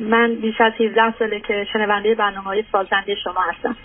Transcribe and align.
من 0.00 0.34
بیش 0.34 0.60
از 0.60 0.72
17 0.80 1.14
ساله 1.18 1.40
که 1.40 1.66
شنونده 1.72 2.14
برنامه 2.14 2.46
های 2.46 2.64
سازنده 2.72 3.14
شما 3.14 3.40
هستم. 3.50 3.76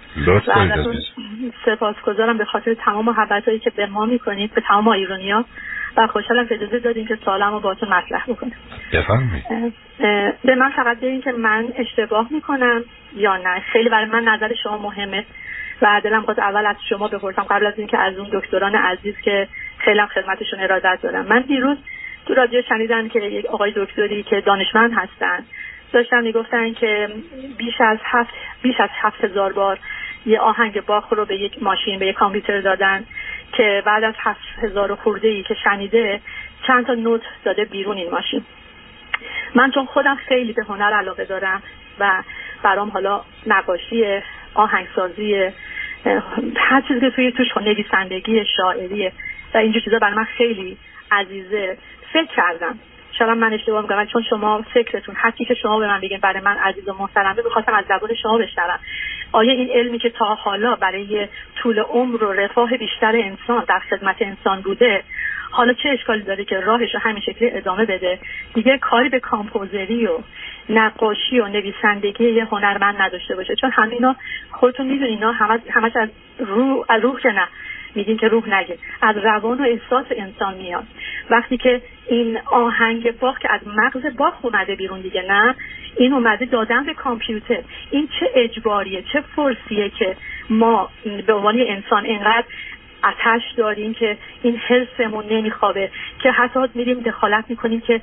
سپاسگزارم 1.65 2.37
به 2.37 2.45
خاطر 2.45 2.73
تمام 2.73 3.05
محبت 3.05 3.47
هایی 3.47 3.59
که 3.59 3.69
به 3.69 3.85
ما 3.85 4.05
می‌کنید 4.05 4.53
به 4.53 4.61
تمام 4.61 4.87
ایرونیا 4.87 5.45
و 5.97 6.07
خوشحالم 6.07 6.47
که 6.47 6.55
اجازه 6.55 6.79
دادین 6.79 7.07
که 7.07 7.17
سوالم 7.25 7.51
رو 7.51 7.59
باتون 7.59 7.89
مطرح 7.89 8.23
بکنم. 8.27 8.51
به 10.43 10.55
من 10.55 10.69
فقط 10.69 10.97
بگین 10.99 11.21
که 11.21 11.31
من 11.31 11.67
اشتباه 11.75 12.27
می‌کنم 12.31 12.83
یا 13.15 13.37
نه؟ 13.37 13.59
خیلی 13.59 13.89
برای 13.89 14.05
من 14.05 14.23
نظر 14.23 14.53
شما 14.63 14.77
مهمه. 14.77 15.25
و 15.81 16.01
دلم 16.03 16.21
خواست 16.21 16.39
اول 16.39 16.65
از 16.65 16.75
شما 16.89 17.07
بپرسم 17.07 17.41
قبل 17.41 17.65
از 17.65 17.73
اینکه 17.77 17.97
از 17.97 18.17
اون 18.17 18.29
دکتران 18.33 18.75
عزیز 18.75 19.15
که 19.23 19.47
خیلی 19.77 19.99
هم 19.99 20.07
خدمتشون 20.07 20.59
ارادت 20.59 20.99
دارم. 21.01 21.25
من 21.25 21.41
دیروز 21.41 21.77
تو 22.25 22.33
رادیو 22.33 22.61
شنیدم 22.69 23.09
که 23.09 23.19
یک 23.19 23.45
آقای 23.45 23.73
دکتری 23.75 24.23
که 24.23 24.41
دانشمند 24.41 24.91
هستن 24.93 25.43
داشتن 25.95 26.23
می‌گفتن 26.23 26.73
که 26.73 27.09
بیش 27.57 27.81
از 27.81 27.97
هفت 28.03 28.33
بیش 28.61 28.79
از 28.79 28.89
هفت 29.01 29.23
هزار 29.23 29.53
بار 29.53 29.79
یه 30.25 30.39
آهنگ 30.39 30.85
باخ 30.85 31.13
رو 31.13 31.25
به 31.25 31.35
یک 31.35 31.63
ماشین 31.63 31.99
به 31.99 32.07
یک 32.07 32.15
کامپیوتر 32.15 32.61
دادن 32.61 33.05
که 33.51 33.83
بعد 33.85 34.03
از 34.03 34.13
هفت 34.17 34.41
هزار 34.61 34.95
خورده 34.95 35.27
ای 35.27 35.43
که 35.43 35.53
شنیده 35.63 36.21
چند 36.67 36.85
تا 36.85 36.93
نوت 36.93 37.21
داده 37.43 37.65
بیرون 37.65 37.97
این 37.97 38.11
ماشین. 38.11 38.45
من 39.55 39.71
چون 39.71 39.85
خودم 39.85 40.15
خیلی 40.15 40.53
به 40.53 40.63
هنر 40.63 40.93
علاقه 40.93 41.25
دارم 41.25 41.63
و 41.99 42.23
برام 42.63 42.89
حالا 42.89 43.21
نقاشی 43.47 44.19
آهنگسازی 44.53 45.51
هر 46.55 46.81
چیزی 46.87 46.99
که 46.99 47.09
توی 47.09 47.31
توش 47.31 47.57
نویسندگی 47.57 48.45
شاعری 48.57 49.11
و 49.53 49.57
اینجور 49.57 49.81
چیزا 49.81 49.99
برای 49.99 50.15
من 50.15 50.23
خیلی 50.23 50.77
عزیزه. 51.11 51.77
فکر 52.13 52.35
کردم. 52.35 52.79
شاید 53.17 53.29
من 53.29 53.53
اشتباه 53.53 53.81
می‌کنم؟ 53.81 54.05
چون 54.05 54.23
شما 54.29 54.61
فکرتون 54.73 55.15
حتی 55.15 55.45
که 55.45 55.53
شما 55.53 55.79
به 55.79 55.87
من 55.87 56.01
بگین 56.01 56.19
برای 56.19 56.41
من 56.41 56.57
عزیز 56.57 56.89
و 56.89 56.93
محترمه 56.93 57.41
می‌خواستم 57.45 57.73
از 57.73 57.85
زبان 57.89 58.13
شما 58.13 58.37
بشنوم. 58.37 58.79
آیا 59.31 59.51
این 59.51 59.69
علمی 59.71 59.99
که 59.99 60.09
تا 60.09 60.25
حالا 60.35 60.75
برای 60.75 61.27
طول 61.55 61.79
عمر 61.79 62.23
و 62.23 62.33
رفاه 62.33 62.77
بیشتر 62.77 63.15
انسان 63.15 63.63
در 63.67 63.79
خدمت 63.79 64.15
انسان 64.19 64.61
بوده 64.61 65.03
حالا 65.51 65.73
چه 65.73 65.89
اشکالی 65.89 66.23
داره 66.23 66.45
که 66.45 66.59
راهش 66.59 66.93
رو 66.93 66.99
همین 66.99 67.21
شکلی 67.21 67.51
ادامه 67.51 67.85
بده؟ 67.85 68.19
دیگه 68.53 68.77
کاری 68.77 69.09
به 69.09 69.19
کامپوزری 69.19 70.07
و 70.07 70.19
نقاشی 70.69 71.39
و 71.39 71.47
نویسندگی 71.47 72.29
یه 72.29 72.45
هنرمند 72.45 73.01
نداشته 73.01 73.35
باشه. 73.35 73.55
چون 73.55 73.71
همینا 73.71 74.15
خودتون 74.51 74.87
می‌دونین 74.87 75.13
اینا 75.13 75.31
همش 75.69 75.95
از 75.95 76.09
روح 76.39 76.85
از 76.89 77.01
روح 77.01 77.19
که 77.19 77.29
نه. 77.29 77.47
میگین 77.95 78.17
که 78.17 78.27
روح 78.27 78.49
نگه. 78.49 78.77
از 79.01 79.17
روان 79.17 79.57
و 79.57 79.63
احساس 79.63 80.05
انسان 80.11 80.57
میاد. 80.57 80.83
وقتی 81.29 81.57
که 81.57 81.81
این 82.07 82.37
آهنگ 82.45 83.19
باخ 83.19 83.39
که 83.39 83.51
از 83.51 83.61
مغز 83.67 84.17
باخ 84.17 84.45
اومده 84.45 84.75
بیرون 84.75 85.01
دیگه 85.01 85.21
نه؟ 85.21 85.55
این 85.97 86.13
اومده 86.13 86.45
دادن 86.45 86.85
به 86.85 86.93
کامپیوتر. 86.93 87.61
این 87.91 88.07
چه 88.19 88.29
اجباریه 88.35 89.03
چه 89.13 89.23
فرسیه 89.35 89.89
که 89.89 90.15
ما 90.49 90.89
به 91.27 91.33
عنوان 91.33 91.59
انسان 91.67 92.05
اینقدر 92.05 92.45
اتش 93.05 93.41
داریم 93.57 93.93
که 93.93 94.17
این 94.41 94.57
حسمون 94.57 95.25
نمیخوابه 95.25 95.91
که 96.19 96.31
حتی 96.31 96.59
میریم 96.73 96.99
دخالت 96.99 97.45
می‌کنیم 97.49 97.81
که 97.81 98.01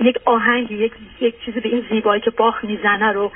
یک 0.00 0.18
آهنگی 0.24 0.74
یک, 0.74 0.92
یک 1.20 1.44
چیزی 1.44 1.60
به 1.60 1.68
این 1.68 1.84
زیبایی 1.90 2.20
که 2.20 2.30
باخ 2.30 2.64
می‌زنه 2.64 3.12
رو 3.12 3.32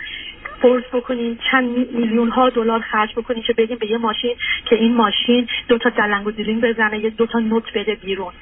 فرض 0.63 0.83
بکنیم. 0.93 1.39
چند 1.51 1.69
میلیون 1.93 2.29
ها 2.29 2.49
دلار 2.49 2.81
خرج 2.81 3.13
بکنیم 3.17 3.43
که 3.43 3.53
بگیم 3.53 3.79
به 3.79 3.91
یه 3.91 3.99
ماشین 3.99 4.37
که 4.65 4.77
این 4.77 4.95
ماشین 4.95 5.49
دو 5.69 5.79
تا 5.79 5.91
دلنگ 5.91 6.27
و 6.27 6.31
دیرین 6.31 6.61
بزنه 6.61 6.99
یه 6.99 7.11
دو 7.11 7.27
تا 7.27 7.39
نوت 7.39 7.73
بده 7.75 7.95
بیرون. 7.95 8.33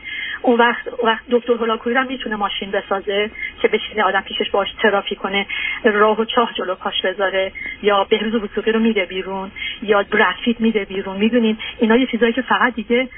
اون 0.47 0.59
وقت 0.59 0.89
وقت 1.03 1.25
دکتر 1.31 1.53
هولاکویی 1.53 1.97
هم 1.97 2.07
می‌تونه 2.07 2.37
ماشین 2.37 2.71
بسازه 2.71 3.31
که 3.63 3.69
بشینه 3.69 4.03
آدم 4.03 4.21
پیشش 4.21 4.51
باش 4.51 4.69
ترافی 4.83 5.15
کنه 5.15 5.47
راه 5.85 6.21
و 6.21 6.25
چاه 6.25 6.53
جلو 6.55 6.75
پاش 6.75 7.03
بذاره 7.03 7.53
یا 7.83 8.05
بهروز 8.05 8.35
وسوقی 8.35 8.73
رو 8.73 8.81
میده 8.81 9.05
بیرون 9.05 9.51
یا 9.83 10.03
برافیت 10.03 10.61
میده 10.61 10.85
بیرون. 10.85 11.17
می‌دونین 11.17 11.59
اینا 11.79 11.97
یه 11.97 12.07
چیزایی 12.07 12.33
که 12.33 12.43
فقط 12.43 12.75
دیگه 12.75 13.09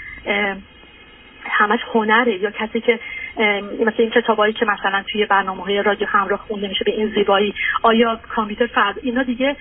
همش 1.50 1.80
هنره. 1.94 2.32
یا 2.38 2.50
کسی 2.50 2.80
که 2.80 3.00
مثل 3.80 3.96
این 3.98 4.10
کتابایی 4.10 4.52
که 4.52 4.66
مثلا 4.66 5.02
توی 5.12 5.26
برنامه 5.26 5.64
های 5.64 5.82
رادیو 5.82 6.08
همراه 6.08 6.38
خونده 6.38 6.68
میشه 6.68 6.84
به 6.84 6.90
این 6.90 7.08
زیبایی 7.14 7.54
آیا 7.82 8.20
کامپیوتر 8.28 8.66
فرد 8.66 8.98
اینا 9.02 9.22
دیگه 9.22 9.56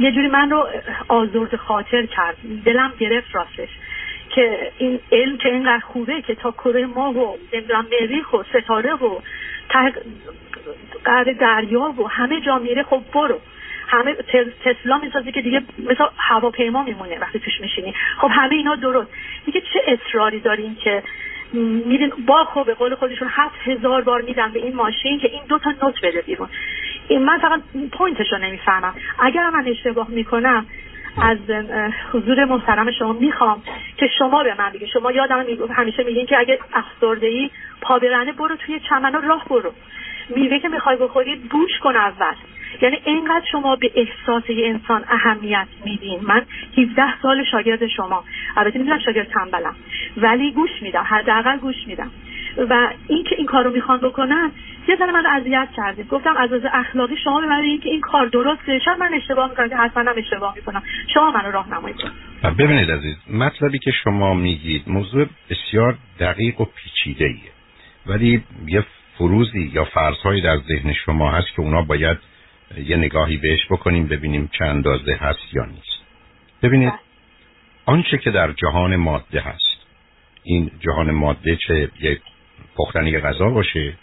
یه 0.00 0.12
جوری 0.12 0.28
من 0.28 0.50
رو 0.50 0.68
آزرد 1.08 1.56
خاطر 1.56 2.06
کرد. 2.06 2.36
دلم 2.64 2.92
گرفت 2.98 3.34
راستش. 3.34 3.68
که 4.30 4.72
این 4.78 5.00
علم 5.12 5.36
که 5.36 5.48
اینقدر 5.48 5.84
خوبه 5.84 6.22
که 6.22 6.34
تا 6.34 6.50
کره 6.50 6.86
ما 6.86 7.12
و 7.12 7.38
نمی‌دونم 7.52 7.86
مریخ 8.00 8.32
و 8.32 8.42
ستاره 8.42 8.94
و 8.94 9.20
ته 9.68 9.92
دریا 11.32 11.94
و 11.98 12.08
همه 12.08 12.40
جا 12.40 12.58
میره 12.58 12.82
خب 12.82 13.02
برو. 13.14 13.40
همه 13.88 14.14
تسلا 14.64 14.98
می‌سازه 14.98 15.32
که 15.32 15.42
دیگه 15.42 15.62
مثل 15.78 16.04
هواپیما 16.16 16.82
میمونه 16.82 17.18
وقتی 17.18 17.38
توش 17.38 17.60
میشینی. 17.60 17.94
خب 18.18 18.30
همه 18.32 18.54
اینا 18.54 18.74
درست. 18.74 19.10
دیگه 19.46 19.60
چه 19.60 19.80
اصراری 19.86 20.40
دارین 20.40 20.74
که 20.74 21.02
میرین 21.52 22.12
با 22.26 22.44
خب 22.44 22.66
به 22.66 22.74
قول 22.74 22.94
خودشون 22.94 23.28
هفت 23.30 23.58
هزار 23.64 24.02
بار 24.02 24.22
میدن 24.22 24.52
به 24.52 24.60
این 24.60 24.74
ماشین 24.74 25.18
که 25.18 25.28
این 25.28 25.42
دو 25.48 25.58
تا 25.58 25.70
نوت 25.82 25.94
بده 26.02 26.22
بیرون. 26.22 26.48
این 27.08 27.22
من 27.22 27.38
فقط 27.38 27.60
پوینتش 27.92 28.32
رو 28.32 28.38
نمی‌فهمم. 28.38 28.94
اگر 29.18 29.50
من 29.50 29.66
اشتباه 29.66 30.08
می‌کنم 30.10 30.66
از 31.18 31.38
حضور 32.12 32.44
محترم 32.44 32.90
شما 32.90 33.12
می‌خوام 33.12 33.62
که 33.96 34.08
شما 34.18 34.42
به 34.42 34.54
من 34.58 34.70
بگید 34.70 34.88
شما 34.88 35.12
یادم 35.12 35.44
همیشه 35.70 36.02
میگین 36.02 36.26
که 36.26 36.38
اگه 36.38 36.58
افسرده 36.72 37.26
ای 37.26 37.50
پا 37.80 37.98
برو 38.38 38.56
توی 38.56 38.80
چمن 38.80 39.12
راه 39.22 39.44
برو. 39.50 39.72
میوه 40.36 40.58
که 40.58 40.68
می‌خوای 40.68 40.96
بخوری 40.96 41.36
بوش 41.36 41.78
کن 41.78 41.96
اول. 41.96 42.34
یعنی 42.82 42.98
اینقدر 43.04 43.46
شما 43.52 43.76
به 43.76 43.90
احساس 43.94 44.50
یه 44.50 44.68
انسان 44.68 45.04
اهمیت 45.08 45.66
میدین. 45.84 46.20
من 46.22 46.42
17 46.78 47.20
سال 47.22 47.44
شاگرد 47.44 47.86
شما. 47.86 48.24
البته 48.56 48.78
می‌دونم 48.78 48.98
شاگرد 48.98 49.28
تنبلم. 49.28 49.76
ولی 50.16 50.52
گوش 50.52 50.70
میدم. 50.82 51.02
حداقل 51.08 51.56
گوش 51.56 51.76
میدم. 51.86 52.10
و 52.56 52.92
این 53.08 53.24
که 53.24 53.34
این 53.38 53.46
کار 53.46 53.64
رو 53.64 53.70
می‌خوان 53.70 53.98
بکنن 53.98 54.52
یه 54.88 54.96
ذره 54.96 55.12
من 55.12 55.26
اذیت 55.26 55.68
کردید 55.76 56.08
گفتم 56.08 56.36
از 56.36 56.52
از 56.52 56.62
اخلاقی 56.72 57.16
شما 57.24 57.40
به 57.40 57.54
این 57.54 57.80
که 57.80 57.88
این 57.88 58.00
کار 58.00 58.26
درسته. 58.26 58.78
شاید 58.84 58.98
من 58.98 59.14
اشتباه 59.14 59.50
می‌کنم 59.50 59.68
که 59.68 59.76
حتما 59.76 60.10
هم 60.10 60.18
اشتباه 60.18 60.54
می‌کنم. 60.56 60.82
شما 61.14 61.30
منو 61.30 61.50
راهنمایی 61.50 61.94
کنید. 61.94 62.56
ببینید 62.58 62.90
عزیز 62.90 63.16
مطلبی 63.30 63.78
که 63.78 63.90
شما 63.90 64.34
میگید 64.34 64.82
موضوع 64.86 65.26
بسیار 65.50 65.98
دقیق 66.20 66.60
و 66.60 66.64
پیچیده 66.64 67.24
ایه 67.24 67.50
ولی 68.06 68.44
یه 68.66 68.84
فروزی 69.18 69.70
یا 69.74 69.84
فرضهایی 69.84 70.42
در 70.42 70.56
ذهن 70.56 70.92
شما 70.92 71.30
هست 71.30 71.48
که 71.56 71.60
اونا 71.60 71.82
باید 71.82 72.18
یه 72.86 72.96
نگاهی 72.96 73.36
بهش 73.36 73.66
بکنیم 73.70 74.06
ببینیم 74.06 74.50
چه 74.58 74.64
اندازه 74.64 75.14
هست 75.20 75.54
یا 75.54 75.64
نیست. 75.64 76.04
ببینید 76.62 76.92
آنچه 77.86 78.18
که 78.18 78.30
در 78.30 78.52
جهان 78.52 78.96
ماده 78.96 79.40
هست 79.40 79.86
این 80.42 80.70
جهان 80.80 81.10
ماده 81.10 81.56
چه؟ 81.56 81.90
یک 82.00 82.20
پختنی 82.80 83.18
غذا 83.18 83.50
باشه. 83.50 83.94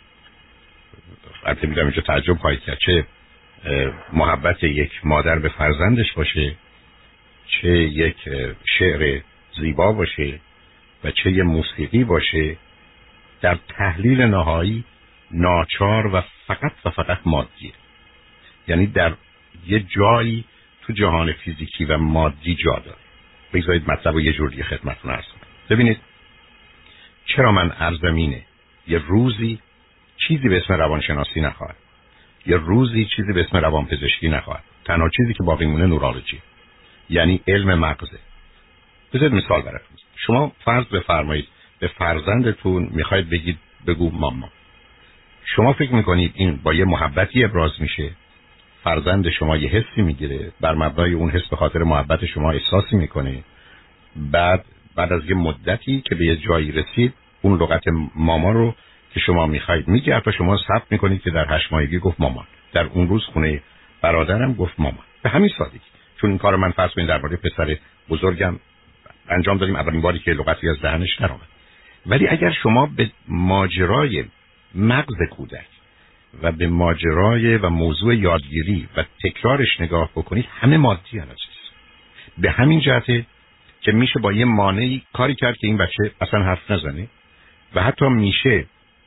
البته 1.46 1.68
می‌دونم 1.68 1.88
اینجا 1.88 2.02
تعجب 2.02 2.38
خواهید 2.38 2.60
کرد. 2.60 2.78
چه 2.78 3.06
محبت 4.14 4.64
یک 4.64 4.92
مادر 5.04 5.40
به 5.40 5.50
فرزندش 5.50 6.14
باشه 6.14 6.56
چه 7.48 7.70
یک 7.70 8.16
شعر 8.80 9.22
زیبا 9.60 9.92
باشه 9.92 10.40
و 11.04 11.12
چه 11.12 11.32
یه 11.32 11.44
موسیقی 11.44 12.04
باشه. 12.04 12.58
در 13.42 13.58
تحلیل 13.68 14.22
نهایی 14.22 14.84
ناچار 15.32 16.16
و 16.16 16.22
فقط 16.48 16.74
و 16.86 16.90
فقط 16.90 17.20
مادیه. 17.26 17.72
یعنی 18.68 18.88
در 18.88 19.14
یه 19.68 19.80
جایی 19.80 20.46
تو 20.82 20.94
جهان 20.94 21.34
فیزیکی 21.34 21.86
و 21.86 21.98
مادی 21.98 22.56
جا 22.56 22.80
داره. 22.86 22.98
بگذارید 23.54 23.92
مطلب 23.92 24.16
و 24.16 24.22
یه 24.22 24.34
جور 24.34 24.50
دیگه 24.50 24.64
خدمتون 24.64 25.12
ارز 25.12 25.26
ببینید 25.70 26.00
چرا 27.26 27.52
من 27.52 27.72
ارزمینه 27.80 28.47
یه 28.88 28.98
روزی 29.08 29.60
چیزی 30.18 30.50
به 30.50 30.58
اسم 30.58 30.74
روانشناسی 30.74 31.42
نخواهد. 31.42 31.76
یه 32.46 32.58
روزی 32.58 33.06
چیزی 33.16 33.34
به 33.34 33.42
اسم 33.42 33.58
روانپزشکی 33.58 34.30
نخواهد. 34.30 34.64
تنها 34.86 35.10
چیزی 35.10 35.34
که 35.34 35.44
باقی 35.44 35.66
مونه 35.66 35.86
نورولوژی 35.86 36.42
یعنی 37.10 37.42
علم 37.48 37.80
مغزه. 37.80 38.20
بذارید 39.14 39.34
مثال 39.34 39.62
براتون. 39.62 39.98
شما 40.16 40.52
فرض 40.66 40.86
بفرمایید 40.86 41.48
به 41.80 41.88
فرزندتون 41.88 42.90
می‌خواید 42.92 43.30
بگید 43.30 43.58
بگو 43.88 44.12
ماما. 44.12 44.50
شما 45.46 45.74
فکر 45.74 45.94
می‌کنید 45.94 46.32
این 46.36 46.60
با 46.64 46.74
یه 46.74 46.86
محبتی 46.86 47.44
ابراز 47.44 47.72
میشه. 47.80 48.12
فرزند 48.84 49.30
شما 49.30 49.58
یه 49.58 49.70
حسی 49.70 50.02
می‌گیره. 50.02 50.52
بر 50.62 50.76
مبنای 50.76 51.14
اون 51.14 51.30
حس 51.30 51.48
به 51.48 51.56
خاطر 51.56 51.84
محبت 51.84 52.26
شما 52.26 52.52
احساسی 52.52 52.96
می‌کنه. 52.96 53.44
بعد 54.16 54.66
بعد 54.96 55.14
از 55.14 55.26
یه 55.26 55.36
مدتی 55.36 56.02
که 56.02 56.16
به 56.16 56.26
یه 56.26 56.36
جایی 56.36 56.72
رسید 56.72 57.14
اون 57.42 57.62
لغت 57.62 57.84
ماما 58.16 58.52
رو 58.52 58.76
که 59.14 59.20
شما 59.20 59.48
می‌خواید 59.48 59.88
میگه. 59.88 60.16
حتی 60.16 60.32
شما 60.32 60.58
ثبت 60.68 60.92
می‌کنید 60.92 61.22
که 61.22 61.32
در 61.32 61.46
هشت 61.50 61.74
ماهگی 61.74 62.00
گفت 62.00 62.22
مامان. 62.22 62.46
در 62.74 62.84
اون 62.84 63.08
روز 63.08 63.26
خونه 63.26 63.62
برادرم 64.02 64.54
گفت 64.54 64.74
مامان. 64.80 65.06
به 65.24 65.30
همین 65.30 65.50
سادگی. 65.58 65.80
چون 66.22 66.30
این 66.30 66.40
کار 66.40 66.56
من 66.56 66.72
فرض 66.72 66.92
کنید 66.92 67.08
درباره 67.08 67.38
پسر 67.38 67.78
بزرگم 68.10 68.60
انجام 69.30 69.58
دادیم. 69.58 69.76
اولین 69.76 70.02
باری 70.02 70.20
که 70.20 70.32
لغتی 70.32 70.70
از 70.70 70.82
دهنش 70.82 71.16
درآمد. 71.20 71.48
ولی 72.06 72.28
اگر 72.28 72.52
شما 72.52 72.86
به 72.86 73.10
ماجرای 73.28 74.26
مغز 74.76 75.30
کودک 75.32 75.68
و 76.42 76.52
به 76.52 76.68
ماجرای 76.68 77.58
و 77.58 77.70
موضوع 77.70 78.16
یادگیری 78.16 78.88
و 78.98 79.04
تکرارش 79.24 79.80
نگاه 79.80 80.10
بکنید 80.16 80.46
همه 80.60 80.78
مادی 80.78 81.20
عزیز 81.20 81.58
به 82.38 82.52
همین 82.52 82.80
جهته 82.80 83.26
که 83.82 83.92
میشه 83.92 84.20
با 84.20 84.34
یه 84.34 84.46
مانعی 84.46 85.04
کاری 85.14 85.36
کرد 85.36 85.58
که 85.58 85.68
این 85.68 85.78
بچه 85.78 86.12
اصلا 86.22 86.44
حرف 86.44 86.72
نزنه. 86.72 87.08
و 87.78 87.80
حتی 87.80 88.06
میشه 88.06 88.66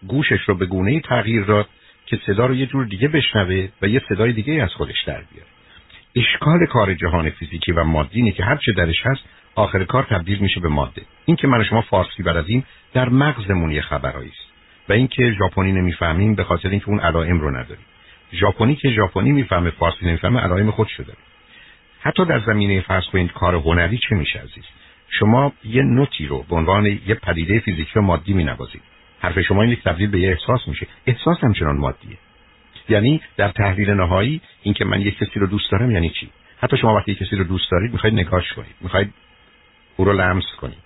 گوشش 0.09 0.41
رو 0.47 0.55
به 0.55 0.67
گونه 0.67 1.01
تغییر 1.01 1.45
داد 1.45 1.69
که 2.07 2.19
صدا 2.27 2.47
رو 2.47 2.55
یه 2.55 2.67
جور 2.67 2.85
دیگه 2.85 3.09
بشنوه 3.09 3.69
و 3.83 3.89
یه 3.89 4.03
صدای 4.09 4.33
دیگه 4.33 4.63
از 4.63 4.75
خودش 4.75 5.05
در 5.07 5.23
بیاره. 5.33 5.49
اشکال 6.17 6.67
کار 6.67 6.95
جهان 6.95 7.31
فیزیکی 7.31 7.73
و 7.73 7.85
مادی 7.85 8.19
اینه 8.19 8.33
که 8.33 8.45
هر 8.45 8.57
چه 8.57 8.73
درش 8.73 9.07
هست 9.07 9.21
آخر 9.55 9.85
کار 9.85 10.03
تبدیل 10.11 10.39
میشه 10.39 10.61
به 10.61 10.69
ماده. 10.69 11.03
این 11.25 11.37
که 11.37 11.47
من 11.47 11.65
شما 11.65 11.81
فارسی 11.81 12.23
بلدیم 12.23 12.65
در 12.93 13.09
مغزمون 13.09 13.71
یه 13.71 13.81
خبرایی 13.81 14.29
است. 14.29 14.51
و 14.89 14.93
اینکه 14.93 15.33
ژاپنی 15.39 15.73
نمی‌فهمیم 15.73 16.35
به 16.35 16.45
خاطر 16.45 16.69
اینکه 16.69 16.89
اون 16.89 17.01
علائم 17.01 17.41
رو 17.41 17.51
نداریم. 17.51 17.85
ژاپنی 18.33 18.77
که 18.77 18.91
ژاپنی 18.91 19.33
می‌فهمه 19.33 19.71
فارسی 19.71 20.07
نمی‌فهمه 20.07 20.41
علائم 20.41 20.71
خودشو 20.71 21.03
داره. 21.03 21.19
حتی 22.01 22.25
در 22.25 22.41
زمینه 22.41 22.81
فرض 22.81 23.05
کنید 23.05 23.33
کار 23.33 23.55
هنری 23.55 23.99
چه 24.09 24.15
میشه 24.15 24.39
عزیز؟ 24.39 24.65
شما 25.11 25.53
یه 25.65 25.83
نوتی 25.83 26.27
رو 26.27 26.45
به 26.49 26.57
عنوان 26.57 26.87
یه 26.87 27.15
پدیده 27.15 27.61
فیزیکی 27.61 27.99
و 27.99 28.03
مادی 28.03 28.33
مینوازید. 28.33 28.83
حرف 29.21 29.41
شما 29.41 29.63
این 29.63 29.77
تبدیل 29.85 30.11
به 30.11 30.21
یه 30.21 30.29
احساس 30.29 30.69
میشه. 30.69 30.87
احساس 31.07 31.45
همچنان 31.45 31.77
مادیه. 31.77 32.19
یعنی 32.89 33.21
در 33.37 33.49
تحلیل 33.49 33.91
نهایی 33.91 34.41
اینکه 34.63 34.85
من 34.85 35.01
یک 35.01 35.19
کسی 35.19 35.41
رو 35.41 35.47
دوست 35.47 35.71
دارم 35.73 35.91
یعنی 35.91 36.11
چی؟ 36.11 36.31
حتی 36.63 36.77
شما 36.77 36.95
وقتی 36.95 37.15
کسی 37.15 37.37
رو 37.37 37.45
دوست 37.45 37.71
دارید 37.71 37.93
می‌خواید 37.93 38.15
نگاش 38.15 38.53
کنید. 38.53 38.75
می‌خواید 38.81 39.13
او 39.97 40.05
رو 40.05 40.13
لمس 40.13 40.45
کنید. 40.61 40.83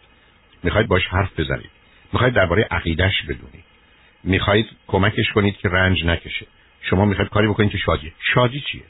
می‌خواید 0.63 0.89
باش 0.89 1.07
حرف 1.07 1.41
بزنید. 1.41 1.71
می‌خواید 2.13 2.35
درباره 2.35 2.69
عقیدش 2.71 3.23
بدونید. 3.23 3.65
می‌خواید 4.25 4.67
کمکش 4.87 5.33
کنید 5.35 5.57
که 5.57 5.69
رنج 5.69 6.05
نکشه. 6.05 6.47
شما 6.81 7.05
می‌خواید 7.05 7.31
کاری 7.31 7.49
بکنید 7.49 7.71
که 7.71 7.79
شادی. 7.79 8.13
شادی 8.35 8.61
چیه؟ 8.61 8.83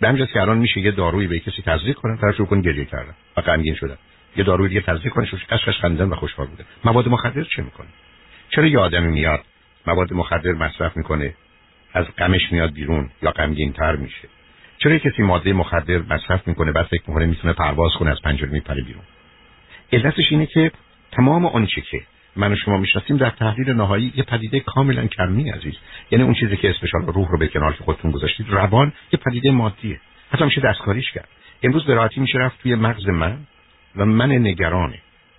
به 0.00 0.08
همین 0.08 0.26
که 0.26 0.40
الان 0.40 0.58
میشه 0.58 0.80
یه 0.80 0.90
دارویی 0.90 1.28
به 1.28 1.38
کسی 1.38 1.62
تزریق 1.62 1.96
کنه 1.96 2.16
طرف 2.16 2.40
کنه 2.40 2.62
گریه 2.62 2.84
کردن. 2.84 3.14
و 3.36 3.40
غمگین 3.40 3.74
شدن. 3.74 3.96
یه 4.36 4.44
داروی 4.44 4.68
دیگه 4.68 4.80
تزریق 4.80 5.12
کنه 5.12 5.26
قشقش 5.50 5.78
خندن 5.78 6.08
و 6.08 6.14
خوشحال 6.14 6.46
بوده. 6.46 6.64
مواد 6.84 7.08
مخدر 7.08 7.44
چه 7.44 7.62
می‌کنه؟ 7.62 7.88
چرا 8.50 8.66
یه 8.66 8.78
آدمی 8.78 9.08
میاد 9.08 9.40
مواد 9.86 10.12
مخدر 10.12 10.52
مصرف 10.52 10.96
می‌کنه 10.96 11.34
از 11.94 12.06
غمش 12.18 12.52
میاد 12.52 12.72
بیرون 12.72 13.10
یا 13.22 13.30
غمگین 13.30 13.72
تر 13.72 13.96
میشه؟ 13.96 14.28
چرا 14.78 14.98
کسی 14.98 15.22
ماده 15.22 15.52
مخدر 15.52 15.98
مصرف 15.98 16.48
می‌کنه 16.48 16.72
بعد 16.72 16.86
فکر 16.86 17.02
می‌کنه 17.06 17.26
می‌تونه 17.26 17.52
پرواز 17.52 17.92
کنه 17.98 18.10
از 18.10 18.22
پنجره 18.24 18.50
میپره 18.50 18.82
بیرون؟ 18.82 19.02
علتش 19.92 20.24
اینه 20.30 20.46
که 20.46 20.72
تمام 21.12 21.46
آنچه 21.46 21.80
که 21.80 22.00
من 22.36 22.52
و 22.52 22.56
شما 22.56 22.76
می‌شناسیم 22.76 23.16
در 23.16 23.30
تحلیل 23.30 23.70
نهایی 23.70 24.12
یه 24.16 24.22
پدیده 24.22 24.60
کاملا 24.60 25.06
کمی 25.06 25.50
عزیز. 25.50 25.74
یعنی 26.10 26.24
اون 26.24 26.34
چیزی 26.34 26.56
که 26.56 26.70
اسمش 26.70 26.90
روح 26.92 27.28
رو 27.28 27.38
به 27.38 27.46
کنار 27.48 27.72
که 27.72 27.84
خودتون 27.84 28.10
گذاشتید 28.10 28.46
روان 28.50 28.92
یه 29.12 29.18
پدیده 29.26 29.50
مادیه. 29.50 30.00
حتی 30.30 30.44
میشه 30.44 30.60
دستکاریش 30.60 31.12
کرد. 31.12 31.28
امروز 31.62 31.84
به 31.84 31.94
راحتی 31.94 32.20
میشه 32.20 32.38
رفت 32.38 32.62
توی 32.62 32.74
مغز 32.74 33.08
من. 33.08 33.38
و 33.96 34.04
من 34.04 34.32
نگران 34.32 34.94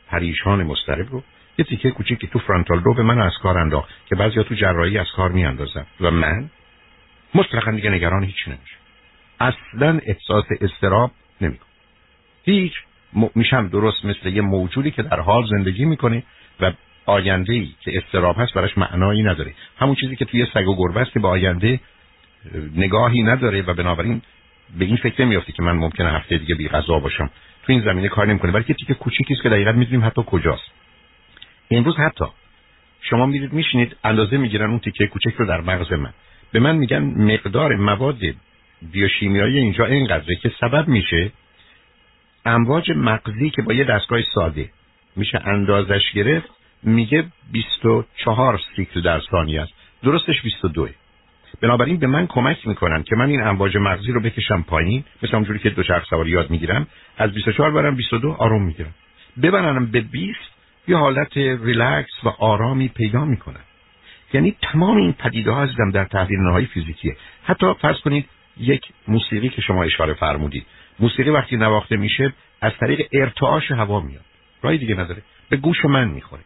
پریشان 0.07 0.63
مسترب 0.63 1.11
رو. 1.11 1.23
یه 1.57 1.65
تیکه 1.65 1.91
کوچیکی 1.91 2.27
تو 2.27 2.39
فرانتال 2.39 2.79
رو 2.79 2.93
به 2.93 3.03
من 3.03 3.19
از 3.19 3.33
کار 3.43 3.57
انداخت 3.57 3.89
که 4.05 4.15
بعضیا 4.15 4.43
تو 4.43 4.55
جراحی 4.55 4.97
از 4.97 5.11
کار 5.15 5.31
میاندازن. 5.31 5.85
و 6.01 6.11
من 6.11 6.49
مطلقا 7.35 7.71
دیگه 7.71 7.89
نگران 7.89 8.23
هیچ 8.23 8.47
نمیشه 8.47 8.75
اصلا 9.39 9.99
احساس 10.05 10.45
استراب 10.61 11.11
نمی‌کنم. 11.41 11.67
هیچ 12.43 12.73
میشم 13.35 13.67
درست 13.67 14.05
مثل 14.05 14.29
یه 14.29 14.41
موجودی 14.41 14.91
که 14.91 15.03
در 15.03 15.19
حال 15.19 15.47
زندگی 15.47 15.85
می‌کنه 15.85 16.23
و 16.59 16.71
آینده 17.05 17.53
ای 17.53 17.69
که 17.81 17.97
استراب 17.97 18.35
هست 18.39 18.53
براش 18.53 18.77
معنایی 18.77 19.23
نداره. 19.23 19.53
همون 19.77 19.95
چیزی 19.95 20.15
که 20.15 20.25
توی 20.25 20.47
سگ 20.53 20.67
و 20.67 20.75
گربه 20.75 20.99
است 20.99 21.11
که 21.11 21.19
به 21.19 21.27
آینده 21.27 21.79
نگاهی 22.75 23.23
نداره 23.23 23.61
و 23.61 23.73
بنابراین 23.73 24.21
به 24.79 24.85
این 24.85 24.97
فکر 24.97 25.25
نمیافته 25.25 25.51
که 25.51 25.63
من 25.63 25.71
ممکنه 25.71 26.11
هفته 26.11 26.37
دیگه 26.37 26.55
بی 26.55 26.67
غذا 26.67 26.99
باشم. 26.99 27.29
تو 27.63 27.71
این 27.71 27.81
زمینه 27.81 28.07
کار 28.07 28.27
نمی‌کنه. 28.27 28.51
بلکه 28.51 28.73
تیکه 28.73 28.93
کوچیکی 28.93 29.33
است 29.33 29.43
که 29.43 29.49
دقیقا 29.49 29.71
می‌دونیم 29.71 30.05
حتی 30.05 30.23
کجاست. 30.25 30.71
امروز 31.71 31.95
حتی 31.97 32.25
شما 33.01 33.25
میرید 33.25 33.53
میشینید 33.53 33.95
اندازه 34.03 34.37
می‌گیرن 34.37 34.69
اون 34.69 34.79
تیکه 34.79 35.07
کوچک 35.07 35.33
رو 35.37 35.45
در 35.45 35.61
مغز 35.61 35.93
من. 35.93 36.13
به 36.51 36.59
من 36.59 36.75
میگن 36.75 36.99
مقدار 37.03 37.75
مواد 37.75 38.19
بیوشیمیایی 38.91 39.59
اینجا 39.59 39.85
اینقدره 39.85 40.35
که 40.35 40.51
سبب 40.59 40.87
میشه 40.87 41.31
امواج 42.45 42.91
مغزی 42.95 43.49
که 43.49 43.61
با 43.61 43.73
یه 43.73 43.83
دستگاه 43.83 44.19
ساده 44.35 44.69
میشه 45.15 45.41
اندازش 45.45 46.11
گرفت 46.13 46.49
میگه 46.83 47.25
24 47.51 48.61
سیکل 48.75 49.01
در 49.01 49.21
ثانیه 49.31 49.61
است. 49.61 49.73
درستش 50.03 50.41
22 50.41 50.89
بنابراین 51.61 51.97
به 51.97 52.07
من 52.07 52.27
کمک 52.27 52.67
می‌کنن 52.67 53.03
که 53.03 53.15
من 53.15 53.29
این 53.29 53.41
امواج 53.41 53.77
مغزی 53.77 54.11
رو 54.11 54.21
بکشم 54.21 54.61
پایین 54.61 55.03
مثل 55.23 55.35
اونجوری 55.35 55.59
که 55.59 55.69
دوچرخ 55.69 56.05
سواری 56.09 56.31
یاد 56.31 56.49
می‌گیرم. 56.49 56.87
از 57.17 57.31
24 57.31 57.71
برم 57.71 57.95
22 57.95 58.31
آروم 58.31 58.63
می‌گیرم. 58.63 58.93
ببرنم 59.43 59.85
به 59.85 60.01
20 60.01 60.39
یه 60.87 60.97
حالت 60.97 61.37
ریلکس 61.37 62.23
و 62.23 62.29
آرامی 62.29 62.87
پیدا 62.87 63.25
می‌کنن. 63.25 63.61
یعنی 64.33 64.55
تمام 64.61 64.97
این 64.97 65.13
پدیده 65.13 65.51
ها 65.51 65.63
هستم 65.63 65.91
در 65.91 66.05
تحلیل 66.05 66.39
نهایی 66.39 66.65
فیزیکیه. 66.65 67.17
حتی 67.43 67.73
فرض 67.81 67.99
کنید 67.99 68.25
یک 68.57 68.85
موسیقی 69.07 69.49
که 69.49 69.61
شما 69.61 69.83
اشاره 69.83 70.13
فرمودید. 70.13 70.65
موسیقی 70.99 71.29
وقتی 71.29 71.57
نواخته 71.57 71.97
میشه 71.97 72.33
از 72.61 72.71
طریق 72.79 73.07
ارتعاش 73.13 73.71
هوا 73.71 73.99
میاد. 73.99 74.25
رای 74.61 74.77
دیگه 74.77 74.95
نداره. 74.95 75.21
به 75.49 75.57
گوش 75.57 75.85
من 75.85 76.07
می‌خوره. 76.07 76.41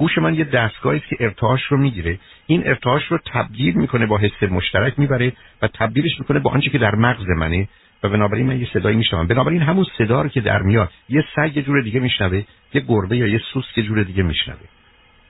گوش 0.00 0.18
من 0.18 0.34
یه 0.34 0.44
دستگاهی 0.44 1.00
که 1.00 1.16
ارتعاش 1.20 1.62
رو 1.62 1.76
می‌گیره. 1.76 2.18
این 2.46 2.66
ارتعاش 2.66 3.04
رو 3.04 3.18
تبدیل 3.32 3.74
می‌کنه 3.74 4.06
با 4.06 4.18
حس 4.18 4.42
مشترک 4.42 4.98
می‌بره 4.98 5.32
و 5.62 5.68
تبدیلش 5.68 6.20
می‌کنه 6.20 6.38
با 6.38 6.50
آنچه 6.50 6.70
که 6.70 6.78
در 6.78 6.94
مغز 6.94 7.28
منه 7.28 7.68
و 8.02 8.08
بنابراین 8.08 8.46
من 8.46 8.60
یه 8.60 8.68
صدایی 8.72 8.96
میشنوم. 8.96 9.26
بنابراین 9.26 9.62
همون 9.62 9.86
صدا 9.98 10.22
رو 10.22 10.28
که 10.28 10.40
در 10.40 10.62
میاد 10.62 10.90
یه 11.08 11.24
سگ 11.36 11.56
یه 11.56 11.62
جور 11.62 11.82
دیگه 11.82 12.00
میشنوه 12.00 12.42
یه 12.74 12.80
گربه 12.88 13.16
یا 13.16 13.26
یه 13.26 13.40
سوس 13.52 13.64
یه 13.76 13.82
جور 13.82 14.02
دیگه 14.02 14.22
میشنوه. 14.22 14.58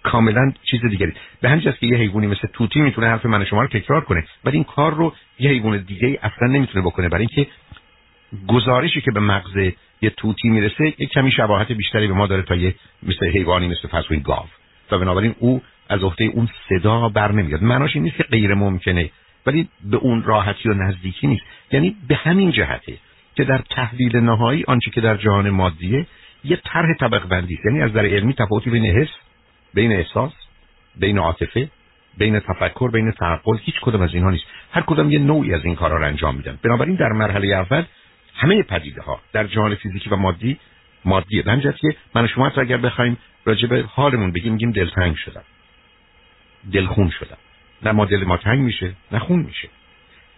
کاملا 0.03 0.53
چیز 0.71 0.81
دیگری. 0.91 1.13
به 1.41 1.49
همین 1.49 1.73
که 1.81 1.87
یه 1.87 1.97
حیوانی 1.97 2.27
مثل 2.27 2.49
توتی 2.53 2.81
می‌تونه 2.81 3.07
حرف 3.07 3.27
من 3.27 3.45
شما 3.45 3.63
رو 3.63 3.69
تکرار 3.69 4.05
کنه 4.05 4.25
ولی 4.45 4.57
این 4.57 4.65
کار 4.65 4.95
رو 4.95 5.15
یه 5.39 5.51
حیوان 5.51 5.79
دیگه 5.79 6.19
اصلا 6.23 6.49
نمی‌تونه 6.49 6.85
بکنه. 6.85 7.09
برای 7.09 7.27
اینکه 7.31 7.51
گزارشی 8.49 9.01
که 9.01 9.11
به 9.11 9.21
مغز 9.21 9.57
یه 10.03 10.11
توتی 10.11 10.49
می‌رسه 10.49 10.95
یه 10.99 11.07
کمی 11.07 11.31
شباهت 11.31 11.73
بیشتری 11.73 12.07
به 12.09 12.15
ما 12.15 12.27
داره 12.27 12.43
تا 12.43 12.55
یه 12.55 12.75
مثل 13.03 13.27
حیوانی 13.27 13.69
مثل 13.69 13.89
فصل 13.89 14.17
گاو. 14.17 14.47
و 14.93 14.99
بنابراین 14.99 15.35
او 15.39 15.63
از 15.89 16.03
عهده 16.03 16.25
اون 16.25 16.49
صدا 16.69 17.09
بر 17.09 17.33
نمیاد. 17.33 17.63
معناش 17.63 17.95
این 17.95 18.05
نیست 18.05 18.17
که 18.17 18.23
غیر 18.23 18.55
ممکنه 18.55 19.11
ولی 19.47 19.69
به 19.85 19.97
اون 19.97 20.23
راحتی 20.23 20.69
و 20.69 20.75
نزدیکی 20.75 21.27
نیست. 21.27 21.43
یعنی 21.73 21.97
به 22.09 22.15
همین 22.15 22.51
جهته 22.51 22.97
که 23.37 23.45
در 23.45 23.59
تحلیل 23.71 24.17
نهایی 24.17 24.65
آنچه 24.69 24.91
که 24.91 25.01
در 25.01 25.17
جهان 25.17 25.51
مادیه 25.51 26.07
یه 26.45 26.61
طرح 26.65 26.95
طبق 27.01 27.29
بندی 27.29 27.59
یعنی 27.65 27.83
از 27.83 27.93
در 27.93 28.07
علمی 28.07 28.35
تفاوتی 28.35 28.71
بین 28.71 28.87
حس 28.87 29.09
بین 29.75 29.93
احساس 29.93 30.33
بین 30.97 31.19
عاطفه 31.19 31.69
بین 32.19 32.41
تفکر 32.41 32.91
بین 32.91 33.11
تعقل 33.11 33.57
هیچ 33.63 33.75
کدوم 33.83 34.01
از 34.01 34.15
اینها 34.15 34.31
نیست. 34.31 34.45
هر 34.73 34.83
کدوم 34.87 35.11
یه 35.11 35.19
نوعی 35.19 35.55
از 35.55 35.65
این 35.65 35.75
کارا 35.75 35.97
رو 35.97 36.07
انجام 36.07 36.37
میدن. 36.37 36.59
بنابراین 36.63 36.95
در 36.95 37.09
مرحله 37.09 37.47
اول 37.47 37.85
همه 38.35 38.63
پدیده 38.63 39.03
ها 39.03 39.21
در 39.33 39.47
جهان 39.47 39.75
فیزیکی 39.75 40.11
و 40.11 40.17
مادی 40.17 40.59
مادیه 41.05 41.43
که 41.43 41.97
من 42.15 42.27
شما 42.27 42.53
اگر 42.57 42.77
بخوایم 42.77 43.19
راجع 43.45 43.69
به 43.69 43.85
حالمون 43.95 44.33
بگیم 44.33 44.53
میگیم 44.53 44.73
دلتنگ 44.73 45.17
شدم. 45.17 45.43
دلخون 46.73 47.11
شدم. 47.11 47.37
نه 47.83 47.93
ما 47.93 48.05
دل 48.05 48.25
ما 48.25 48.37
تنگ 48.37 48.61
میشه 48.61 48.93
نه 49.13 49.19
خون 49.19 49.39
میشه. 49.39 49.69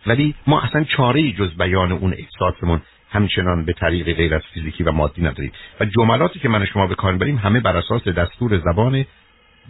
ولی 0.06 0.34
ما 0.46 0.60
اصلا 0.60 0.84
چاره 0.84 1.32
جز 1.32 1.56
بیان 1.56 1.92
اون 1.92 2.14
احساسمون 2.14 2.82
همچنان 3.10 3.64
به 3.64 3.72
طریق 3.72 4.16
غیر 4.16 4.34
از 4.34 4.42
فیزیکی 4.54 4.82
و 4.82 4.92
مادی 4.92 5.22
نداریم. 5.22 5.52
و 5.80 5.84
جملاتی 5.84 6.38
که 6.38 6.48
من 6.48 6.64
شما 6.66 6.86
به 6.86 6.94
کار 6.94 7.16
بریم 7.16 7.36
همه 7.36 7.60
بر 7.60 7.76
اساس 7.76 8.08
دستور 8.08 8.58
زبان 8.58 9.04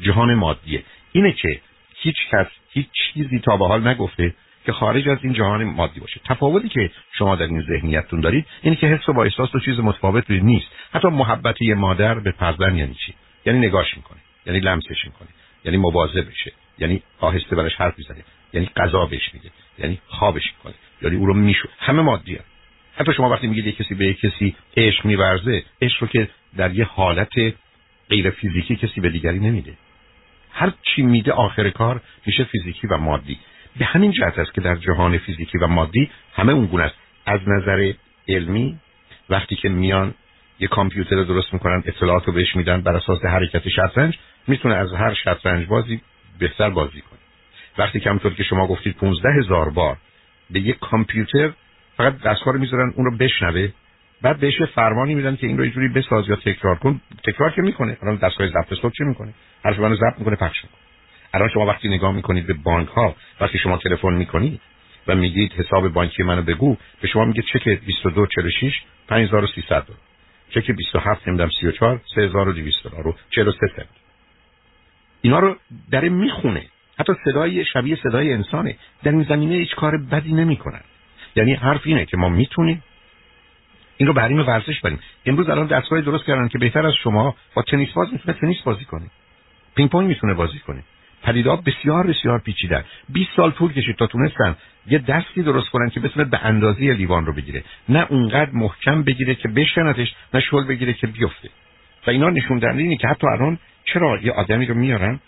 جهان 0.01 0.35
مادیه. 0.35 0.83
اینه 1.13 1.33
که 1.33 1.61
هیچ 1.97 2.17
کس 2.31 2.47
هیچ 2.71 2.87
چیزی 2.93 3.39
تا 3.39 3.57
به 3.57 3.67
حال 3.67 3.89
نگفته 3.89 4.35
که 4.65 4.73
خارج 4.73 5.09
از 5.09 5.19
این 5.23 5.33
جهان 5.33 5.65
مادی 5.65 6.01
باشه. 6.01 6.21
تفاوتی 6.25 6.69
که 6.69 6.91
شما 7.19 7.37
در 7.37 7.47
این 7.47 7.63
ذهنیتتون 7.63 8.21
دارید 8.21 8.47
اینه 8.63 8.77
که 8.77 8.87
حس 8.87 9.09
و 9.09 9.13
با 9.13 9.25
احساس 9.25 9.51
دو 9.51 9.61
چیز 9.61 9.79
متفاوت 9.79 10.31
نیست. 10.31 10.67
حتی 10.93 11.09
محبت 11.09 11.63
مادر 11.63 12.19
به 12.19 12.31
فرزند 12.31 12.77
یعنی 12.77 12.95
چی؟ 13.07 13.15
یعنی 13.47 13.59
نگاش 13.59 13.97
می‌کنه 13.97 14.19
یعنی 14.47 14.61
لمسش 14.61 15.05
می‌کنه 15.05 15.29
یعنی 15.65 15.77
مواظب 15.77 16.29
بشه 16.29 16.53
یعنی 16.79 17.03
آهسته 17.21 17.57
براش 17.57 17.75
حرف 17.75 17.99
می‌زنه 17.99 18.25
یعنی 18.53 18.71
غذا 18.77 19.07
بهش 19.07 19.35
میده 19.35 19.51
یعنی 19.79 19.99
خوابش 20.07 20.53
می‌کنه 20.57 20.75
یعنی 21.03 21.17
او 21.17 21.27
رو 21.27 21.35
میشو 21.35 21.69
همه 21.79 22.03
مادیه 22.03 22.41
حتی 22.97 23.13
شما 23.13 23.31
وقتی 23.31 23.47
میگید 23.47 23.67
یک 23.67 23.77
کسی 23.77 23.95
به 23.95 24.07
یک 24.07 24.21
کسی 24.21 24.55
عشق 24.77 25.05
میورزه 25.05 25.65
عشق 25.83 26.03
رو 26.03 26.09
که 26.09 26.29
در 26.57 26.75
یه 26.75 26.85
حالت 26.85 27.33
غیر 28.09 28.31
فیزیکی 28.31 28.77
کسی 28.77 29.01
به 29.01 29.09
دیگری 29.09 29.39
نمیده. 29.39 29.73
هر 30.53 30.73
چی 30.83 31.03
میده 31.03 31.33
آخر 31.33 31.71
کار 31.71 32.01
میشه 32.27 32.45
فیزیکی 32.45 32.87
و 32.87 32.97
مادی. 32.97 33.39
به 33.79 33.85
همین 33.85 34.13
جهت 34.13 34.39
است 34.39 34.55
که 34.55 34.61
در 34.61 34.77
جهان 34.77 35.19
فیزیکی 35.19 35.59
و 35.59 35.67
مادی 35.67 36.11
همه 36.35 36.53
اون 36.53 36.67
گونه 36.67 36.85
است. 36.85 36.95
از 37.27 37.41
نظر 37.47 37.93
علمی 38.29 38.79
وقتی 39.31 39.57
که 39.57 39.69
میان 39.69 40.15
یه 40.59 40.69
کامپیوتر 40.69 41.17
رو 41.17 41.25
درست 41.25 41.53
می‌کنن 41.53 41.83
اطلاعات 41.87 42.25
رو 42.25 42.33
بهش 42.33 42.57
میدن 42.57 42.81
بر 42.81 42.97
اساس 42.97 43.25
حرکت 43.25 43.69
شطرنج 43.69 44.19
می‌تونه 44.47 44.75
از 44.75 44.93
هر 44.93 45.15
شطرنج 45.15 45.67
بازی 45.67 46.01
بهتر 46.39 46.71
بازی 46.71 47.01
کنه. 47.01 47.19
وقتی 47.79 48.01
که 48.01 48.11
همطور 48.11 48.35
که 48.35 48.43
شما 48.43 48.67
گفتید 48.67 48.97
15 48.97 49.29
هزار 49.39 49.71
بار 49.71 49.97
به 50.51 50.61
یک 50.61 50.79
کامپیوتر 50.79 51.53
فقط 51.97 52.19
دستگاه 52.19 52.55
رو 52.55 52.61
می‌ذارن 52.61 52.93
اون 52.97 53.05
رو 53.05 53.17
بشنوه 53.17 53.69
بعد 54.23 54.41
بهش 54.41 54.63
فرمانی 54.63 55.15
میدن 55.15 55.37
که 55.37 55.47
این 55.47 55.57
رو 55.57 55.63
اینجوری 55.63 55.89
بساز 55.89 56.29
یا 56.29 56.37
تکرار 56.37 56.77
کن. 56.79 57.01
تکرار 57.25 57.51
که 57.51 57.63
می‌کنه؟ 57.63 57.97
الان 58.03 58.17
دستگاه 58.17 58.49
ضبط 58.49 58.75
صوت 58.75 58.93
چه 58.93 59.05
می‌کنه؟ 59.05 59.35
هر 59.65 59.75
شما 59.75 59.95
ضبط 59.95 60.19
می‌کنه 60.19 60.37
پخش 60.37 60.65
می‌کنه. 60.65 60.92
الان 61.35 61.49
شما 61.49 61.67
وقتی 61.67 61.89
نگاه 61.89 62.13
می‌کنید 62.13 62.47
به 62.47 62.53
بانک 62.55 62.89
ها 62.89 63.17
وقتی 63.41 63.59
شما 63.59 63.77
تلفن 63.77 64.13
می‌کنید 64.13 64.61
و 65.07 65.15
میگید 65.15 65.53
حساب 65.53 65.89
بانکی 65.89 66.23
منو 66.23 66.43
بگو 66.43 66.77
به 67.01 67.09
شما 67.09 67.25
میگه 67.25 67.43
چک 67.43 67.69
2246 67.69 68.73
5300 69.09 69.69
دلار. 69.69 69.99
چک 70.51 70.71
27 70.71 71.29
نمی‌دونم 71.29 71.51
34 71.61 72.01
3200 72.15 72.89
دلار 72.89 73.03
رو 73.03 73.17
43 73.31 73.67
سنت. 73.77 73.87
اینا 75.23 75.39
رو 75.39 75.57
داره 75.91 76.09
می‌خونه. 76.09 76.67
حتی 76.99 77.13
صدای 77.25 77.65
شبیه 77.65 77.97
صدای 78.03 78.33
انسانه. 78.33 78.77
در 79.03 79.11
این 79.11 79.23
زمینه 79.23 79.55
هیچ 79.55 79.75
کار 79.75 79.97
بدی 79.97 80.33
نمی‌کنن. 80.33 80.81
یعنی 81.37 81.55
حرف 81.55 81.81
اینه 81.85 82.07
که 82.07 82.17
ما 82.17 82.29
می‌تونیم 82.29 82.83
این 83.97 84.07
رو 84.07 84.15
بریم 84.15 84.39
ورزش 84.39 84.81
بریم. 84.81 84.99
امروز 85.27 85.49
الان 85.49 85.67
دستگاه 85.67 86.01
درست 86.01 86.25
کردن 86.25 86.49
که 86.49 86.59
بهتر 86.59 86.87
از 86.87 86.95
شما 86.95 87.37
با 87.55 87.63
تنیس 87.63 87.93
باز 87.93 88.13
می‌تونه 88.13 88.39
تنیس 88.39 88.63
بازی 88.63 88.85
کنه. 88.85 89.11
پینگ 89.75 89.91
پونگ 89.91 90.09
می‌تونه 90.09 90.35
بازی 90.35 90.59
کنه. 90.59 90.83
پدیده‌ها 91.23 91.57
بسیار 91.57 92.07
بسیار 92.07 92.39
پیچیدن. 92.39 92.85
20 93.09 93.31
سال 93.37 93.51
طول 93.51 93.73
کشید 93.73 93.97
تا 93.97 94.07
تونستن 94.07 94.57
یه 94.87 94.99
دستی 94.99 95.43
درست 95.43 95.69
کنن 95.71 95.91
که 95.91 96.01
بتونه 96.01 96.25
به 96.25 96.39
اندازه 96.45 96.81
لیوان 96.81 97.27
رو 97.27 97.33
بگیره. 97.33 97.65
نه 97.89 98.07
اونقدر 98.11 98.51
محکم 98.53 99.03
بگیره 99.03 99.35
که 99.35 99.49
بشکنتش 99.49 100.15
نه 100.35 100.41
شل 100.41 100.65
بگیره 100.65 100.93
که 100.93 101.07
بیفته. 101.07 101.49
و 102.07 102.11
اینا 102.11 102.31
نشون 102.31 102.59
دهنده 102.59 102.83
اینه 102.83 102.97
که 102.97 103.09
حتی 103.09 103.27
الان 103.27 103.59
چرا 103.85 104.19
یه 104.23 104.33
آدمی 104.33 104.67
رو 104.67 104.75
میارن 104.75 105.21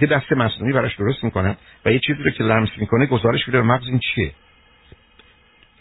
یه 0.00 0.08
دست 0.08 0.32
مصنوعی 0.32 0.72
براش 0.72 0.96
درست 0.96 1.24
می‌کنن 1.24 1.56
و 1.84 1.92
یه 1.92 1.98
چیزی 1.98 2.22
رو 2.22 2.30
که 2.30 2.44
لمس 2.44 2.68
می‌کنه 2.76 3.06
گزارش 3.06 3.48
میده 3.48 3.60
به 3.60 3.66
مغز 3.66 3.86
این 3.86 3.98
چیه؟ 3.98 4.32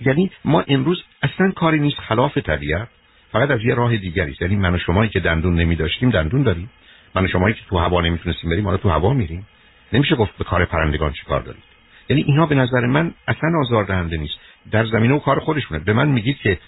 یعنی 0.05 0.31
ما 0.45 0.63
امروز 0.67 1.03
اصلا 1.23 1.51
کاری 1.51 1.79
نیست 1.79 1.97
خلاف 1.97 2.37
طبیعت 2.37 2.87
فقط 3.31 3.51
از 3.51 3.59
یه 3.61 3.73
راه 3.75 3.97
دیگری 3.97 4.35
یعنی 4.41 4.55
من 4.55 4.75
و 4.75 4.77
شمایی 4.77 5.09
که 5.09 5.19
دندون 5.19 5.55
نمیداشتیم 5.55 6.09
دندون 6.09 6.43
داریم. 6.43 6.69
من 7.15 7.25
و 7.25 7.27
شمایی 7.27 7.53
که 7.53 7.61
تو 7.69 7.77
هوا 7.77 8.01
نمی‌تونستیم 8.01 8.49
بریم 8.49 8.65
حالا 8.65 8.77
تو 8.77 8.89
هوا 8.89 9.13
میریم. 9.13 9.47
نمیشه 9.93 10.15
گفت 10.15 10.37
به 10.37 10.43
کار 10.43 10.65
پرندگان 10.65 11.11
چی 11.11 11.25
کار 11.25 11.41
دارید. 11.41 11.63
یعنی 12.09 12.23
اینا 12.23 12.45
به 12.45 12.55
نظر 12.55 12.85
من 12.85 13.13
اصلا 13.27 13.49
آزاردهنده 13.59 14.17
نیست. 14.17 14.33
در 14.71 14.85
زمینه 14.85 15.13
و 15.13 15.19
کار 15.19 15.39
خودشونه. 15.39 15.79
به 15.79 15.93
من 15.93 16.07
میگید 16.07 16.37
که 16.37 16.59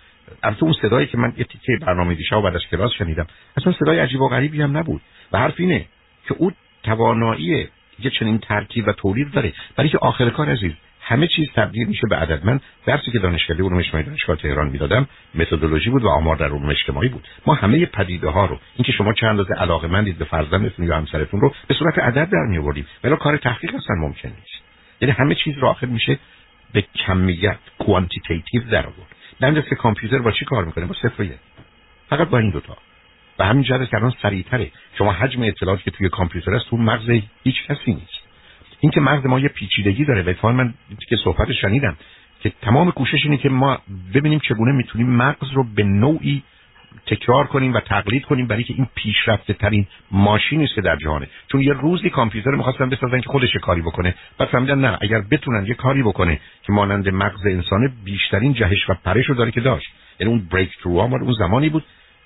البته 0.44 0.64
اون 0.64 0.74
صدایی 0.82 1.08
که 1.08 1.18
من 1.18 1.34
یه 1.38 1.44
تیکه 1.44 1.78
برنامه 1.82 2.16
دیشب 2.16 2.42
بعد 2.42 2.56
از 2.56 2.62
کلاس 2.72 2.92
شنیدم 2.92 3.28
اصلا 3.58 3.74
صدای 3.74 4.00
عجیب 4.00 4.22
و 4.22 4.30
غریبی 4.30 4.62
هم 4.62 4.78
نبود. 4.78 5.02
و 5.32 5.38
حرف 5.38 5.54
اینه 5.58 5.86
که 6.28 6.36
او 6.38 6.52
توانایی 6.84 7.68
یه 8.00 8.10
چنین 8.20 8.38
ترکیب 8.38 8.88
و 8.88 8.92
تولید 8.92 9.32
داره. 9.32 9.54
برای 9.76 9.90
که 9.90 9.98
آخر 9.98 10.30
کار 10.30 10.50
عزیز 10.50 10.72
همه 11.06 11.28
چیز 11.28 11.48
تبدیل 11.56 11.88
میشه 11.88 12.08
به 12.10 12.16
عدد. 12.16 12.46
من 12.46 12.60
درسی 12.86 13.12
که 13.12 13.20
دانشکده 13.20 13.64
علوم 13.64 13.78
اجتماعی 13.78 14.06
دانشگاه 14.06 14.36
تهران 14.36 14.70
می‌دادم 14.70 15.08
متدولوژی 15.36 15.90
بود 15.90 16.04
و 16.04 16.10
آمار 16.10 16.36
در 16.36 16.46
علوم 16.46 16.70
اجتماعی 16.70 17.10
بود. 17.10 17.28
ما 17.46 17.54
همه 17.54 17.86
پدیده 17.86 18.30
ها 18.30 18.46
رو 18.46 18.60
اینکه 18.76 18.92
شما 18.92 19.14
چند 19.14 19.30
اندازه 19.30 19.54
علاقه 19.54 19.88
مندید 19.88 20.18
به 20.18 20.26
فرزندتون 20.26 20.88
یا 20.88 20.98
همسرتون 20.98 21.42
رو 21.42 21.54
به 21.68 21.74
صورت 21.74 22.00
عدد 22.00 22.30
در 22.30 22.46
می 22.50 22.58
آوردیم 22.58 22.88
ولی 23.04 23.16
کار 23.16 23.38
تحقیق 23.38 23.76
اصلا 23.76 23.96
ممکن 23.96 24.30
نیست. 24.30 24.64
یعنی 25.02 25.12
همه 25.12 25.36
چیز 25.36 25.58
رو 25.58 25.68
آخر 25.68 25.88
میشه 25.88 26.20
به 26.74 26.84
کمیت 26.96 27.58
quantitative 27.80 28.64
در 28.72 28.86
آورد. 28.86 29.16
در 29.40 29.62
که 29.62 29.76
کامپیوتر 29.76 30.20
با 30.20 30.32
چی 30.32 30.46
کار 30.46 30.66
می‌کنه؟ 30.66 30.86
با 30.86 30.96
صفر 31.02 31.30
فقط 32.10 32.28
با 32.30 32.38
این 32.38 32.50
دوتا 32.50 32.78
و 33.40 33.46
همین 33.46 33.64
جهت 33.64 33.90
که 33.90 33.98
الان 33.98 34.14
سریعتره. 34.22 34.72
شما 34.98 35.12
حجم 35.12 35.44
اطلاعاتی 35.44 35.84
که 35.84 35.92
توی 35.92 36.10
کامپیوتر 36.10 36.56
است 36.56 36.70
تو 36.70 36.78
مغز 36.78 37.10
هیچ 37.44 37.68
کسی 37.68 37.94
نیست. 37.94 38.23
این 38.84 38.92
که 38.92 39.02
مغز 39.02 39.26
ما 39.26 39.40
یه 39.40 39.48
پیچیدگی 39.48 40.06
داره. 40.06 40.36
و 40.44 40.48
من 40.48 40.74
که 41.10 41.16
صحبت 41.24 41.52
شنیدم 41.52 41.96
که 42.40 42.52
تمام 42.62 42.92
کوشش 42.92 43.24
اینه 43.24 43.38
که 43.38 43.50
ما 43.50 43.78
ببینیم 44.14 44.40
چگونه 44.40 44.72
می‌تونیم 44.72 45.10
مغز 45.10 45.52
رو 45.54 45.64
به 45.76 45.84
نوعی 45.84 46.44
تکرار 47.06 47.48
کنیم 47.48 47.74
و 47.74 47.80
تقلید 47.80 48.26
کنیم 48.26 48.48
برای 48.48 48.64
که 48.64 48.74
این 48.78 48.88
پیشرفته 48.96 49.54
ترین 49.54 49.88
ماشینی 50.12 50.64
است 50.64 50.76
که 50.76 50.82
در 50.82 50.96
جهانه. 50.96 51.28
چون 51.52 51.62
یه 51.62 51.74
روزی 51.74 52.10
کامپیوتر 52.10 52.52
می‌خواستن 52.52 52.90
بسازن 52.90 53.20
که 53.20 53.30
خودش 53.30 53.56
کاری 53.62 53.82
بکنه. 53.82 54.16
بعد 54.38 54.50
فهمیدن 54.50 54.80
نه 54.80 54.98
اگر 55.02 55.22
بتونن 55.32 55.66
یه 55.66 55.74
کاری 55.74 56.04
بکنه 56.04 56.40
که 56.64 56.74
مانند 56.74 57.10
مغز 57.10 57.46
انسانه 57.46 57.92
بیشترین 58.06 58.54
جهش 58.54 58.90
و 58.90 58.94
پرش 59.06 59.26
رو 59.26 59.36
داره 59.36 59.52
که 59.52 59.62
داشت. 59.62 59.90
یعنی 60.20 60.34
اون 60.34 60.48
بریک 60.52 60.78
ترو 60.84 60.98
اون 61.00 61.34
زمانی 61.40 61.70
بود 61.70 61.84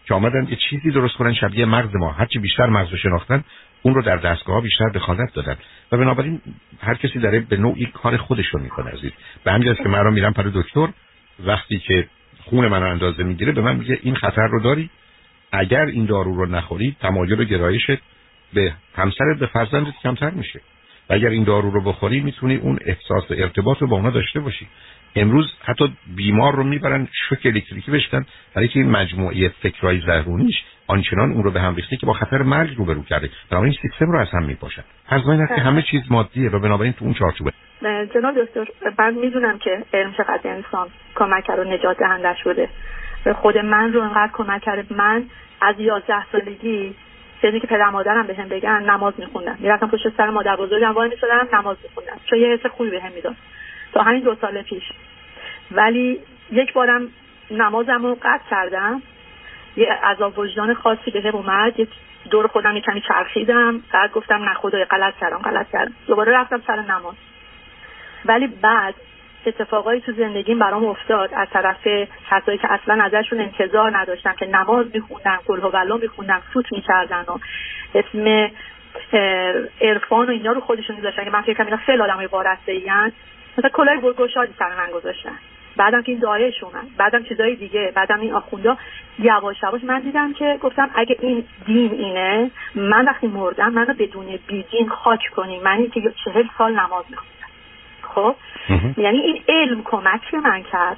که 0.07 0.13
آمدن 0.13 0.47
یه 0.49 0.57
چیزی 0.69 0.91
درست 0.91 1.15
کنن 1.15 1.33
شبیه 1.33 1.65
مغز 1.65 1.95
ما. 1.95 2.11
هرچی 2.11 2.39
بیشتر 2.39 2.65
مغز 2.65 2.91
رو 2.91 2.97
شناختن 2.97 3.43
اون 3.81 3.95
رو 3.95 4.01
در 4.01 4.17
دستگاه 4.17 4.61
بیشتر 4.61 4.89
دخالت 4.89 5.33
دادن. 5.33 5.57
و 5.91 5.97
بنابراین 5.97 6.41
هر 6.79 6.95
کسی 6.95 7.19
داره 7.19 7.39
به 7.39 7.57
نوعی 7.57 7.85
کار 7.85 8.17
خودش 8.17 8.45
رو 8.47 8.61
می‌کنه 8.61 8.91
عزیز. 8.91 9.11
به 9.43 9.51
همین 9.51 9.73
که 9.73 9.89
من 9.89 9.99
رو 9.99 10.11
میرم 10.11 10.33
پر 10.33 10.43
دکتر 10.53 10.87
وقتی 11.45 11.79
که 11.79 12.07
خون 12.43 12.67
من 12.67 12.81
رو 12.81 12.91
اندازه 12.91 13.23
می‌گیره 13.23 13.51
به 13.51 13.61
من 13.61 13.75
میگه 13.75 13.99
این 14.01 14.15
خطر 14.15 14.47
رو 14.47 14.61
داری؟ 14.63 14.89
اگر 15.51 15.85
این 15.85 16.05
دارو 16.05 16.35
رو 16.35 16.45
نخوری 16.45 16.95
تمایل 16.99 17.41
و 17.41 17.43
گرایشت 17.43 17.97
به 18.53 18.73
همسرت 18.95 19.39
به 19.39 19.47
فرزندت 19.47 19.93
کمتر 20.03 20.29
میشه. 20.29 20.61
و 21.09 21.13
اگر 21.13 21.29
این 21.29 21.43
دارو 21.43 21.71
رو 21.71 21.81
بخوری 21.83 22.19
می‌تونی 22.19 22.55
اون 22.55 22.79
احساس 22.81 23.31
و 23.31 23.33
ارتباط 23.37 23.77
رو 23.81 23.87
با 23.87 23.95
اونا 23.95 24.09
داشته 24.09 24.39
باشی. 24.39 24.67
امروز 25.15 25.53
حتی 25.63 25.93
بیمار 26.15 26.55
رو 26.55 26.63
می‌برن 26.63 27.07
شوک 27.29 27.45
الکتریکی 27.45 27.91
بشتن 27.91 28.25
برای 28.53 28.67
که 28.67 28.79
این 28.79 28.89
مجموعه 28.89 29.49
فکرای 29.49 30.01
زهرونیش 30.05 30.55
آنچنان 30.87 31.31
اون 31.31 31.43
رو 31.43 31.51
به 31.51 31.61
هم 31.61 31.75
ریخته 31.75 31.97
که 31.97 32.05
با 32.05 32.13
خطر 32.13 32.37
مرگ 32.37 32.77
روبرو 32.77 33.03
کرده. 33.03 33.29
بنابراین 33.51 33.75
سیستم 33.81 34.11
رو 34.11 34.19
از 34.19 34.27
هم 34.33 34.43
میپاشن 34.43 34.83
از 35.09 35.21
این 35.27 35.47
که 35.47 35.53
همه 35.53 35.81
چیز 35.81 36.01
مادیه 36.09 36.49
و 36.49 36.59
بنابراین 36.59 36.93
تو 36.93 37.05
اون 37.05 37.13
چارچوبه. 37.13 37.51
جناب 38.13 38.43
دکتر 38.43 38.65
من 38.99 39.13
می‌دونم 39.13 39.57
که 39.57 39.83
علم 39.93 40.13
چقدر 40.17 40.39
انسان 40.43 40.87
کمک 41.15 41.43
کرد 41.43 41.59
و 41.59 41.63
نجات 41.63 41.97
دهنده 41.97 42.35
شده. 42.43 42.69
خود 43.35 43.57
من 43.57 43.93
رو 43.93 44.01
انقدر 44.01 44.31
کمک 44.33 44.61
کرده. 44.61 44.85
من 44.95 45.23
از 45.61 45.79
یازده 45.79 46.31
سالگی 46.31 46.95
چیزی 47.41 47.59
که 47.59 47.67
پدر 47.67 47.89
مادرم 47.89 48.27
بهم 48.27 48.49
بگن 48.49 48.89
نماز 48.89 49.13
میخوندم. 49.17 49.57
می‌رفتم 49.59 49.87
پشت 49.87 50.09
سر 50.17 50.29
مادر 50.29 50.55
بزرگم 50.55 50.93
وای 50.93 51.09
می‌شدم 51.09 51.47
نماز 51.53 51.77
میخوندم. 51.83 52.21
چون 52.29 52.39
یه 52.39 52.47
حس 52.47 52.65
خوبی 52.65 52.89
بهم 52.89 53.11
می‌داد. 53.15 53.35
تا 53.93 54.01
همین 54.01 54.23
دو 54.23 54.35
سال 54.35 54.61
پیش. 54.61 54.83
ولی 55.71 56.19
یک 56.51 56.73
بارم 56.73 57.07
نمازم 57.51 58.03
رو 58.03 58.17
قطع 58.21 58.49
کردم. 58.49 59.01
یه 59.77 59.93
عذاب 59.93 60.39
وجدان 60.39 60.73
خاصی 60.73 61.11
به 61.11 61.27
اومد. 61.27 61.79
یه 61.79 61.87
دور 62.29 62.47
خودم 62.47 62.75
یه 62.75 62.81
کمی 62.81 63.01
چرخیدم. 63.01 63.81
بعد 63.93 64.11
گفتم 64.11 64.43
نه 64.43 64.53
خدای 64.53 64.85
غلط 64.85 65.13
کردم 65.21 65.37
غلط 65.37 65.71
کردم. 65.71 65.93
دوباره 66.07 66.31
رفتم 66.37 66.61
سر 66.67 66.81
نماز. 66.81 67.15
ولی 68.25 68.47
بعد 68.47 68.95
اتفاقایی 69.45 70.01
تو 70.01 70.11
زندگیم 70.11 70.59
برام 70.59 70.85
افتاد. 70.85 71.29
از 71.33 71.47
طرف 71.49 71.87
کسایی 72.29 72.57
که 72.57 72.73
اصلا 72.73 73.03
ازشون 73.03 73.39
انتظار 73.39 73.97
نداشتم 73.97 74.33
که 74.33 74.45
نماز 74.45 74.85
میخوندن 74.93 75.37
کل 75.47 75.59
و 75.91 75.97
میخوندن 75.97 76.41
سوت 76.53 76.71
می‌کردن 76.71 77.25
و 77.27 77.37
اسم 77.95 78.51
عرفان 79.81 80.27
و 80.27 80.29
اینا 80.29 80.51
رو 80.51 80.61
خودشون 80.61 80.95
میذاشتن 80.95 81.23
که 81.23 81.29
من 81.29 81.41
فکر 81.41 81.63
اینا 81.63 81.77
خیلی 81.77 82.01
آدمای 82.01 82.25
وارسته 82.25 82.71
مثلا 83.57 83.69
کلاه 83.69 84.01
گرگوشادی 84.01 84.53
سر 84.59 84.75
من 84.77 84.91
گذاشتن. 84.91 85.37
بعدم 85.77 86.01
که 86.01 86.11
این 86.11 86.21
دایش 86.21 86.63
اومد 86.63 86.87
بعدم 86.97 87.23
چیزای 87.23 87.55
دیگه 87.55 87.91
بعدم 87.95 88.19
این 88.19 88.33
آخوندا 88.33 88.77
یواش 89.19 89.63
یواش 89.63 89.83
من 89.83 89.99
دیدم 89.99 90.33
که 90.33 90.57
گفتم 90.61 90.89
اگه 90.95 91.17
این 91.21 91.43
دین 91.65 91.91
اینه 91.91 92.51
من 92.75 93.05
وقتی 93.05 93.27
مردم 93.27 93.69
منو 93.69 93.93
بدون 93.93 94.39
بیدین 94.47 94.89
خاک 94.89 95.19
کنیم 95.35 95.63
من 95.63 95.89
که 95.89 96.13
چهل 96.25 96.43
سال 96.57 96.71
نماز 96.71 97.05
میخوندم. 97.09 97.37
خب؟ 98.01 98.35
یعنی 98.97 99.17
این 99.17 99.43
علم 99.47 99.83
کمک 99.83 100.33
من 100.33 100.63
کرد. 100.63 100.97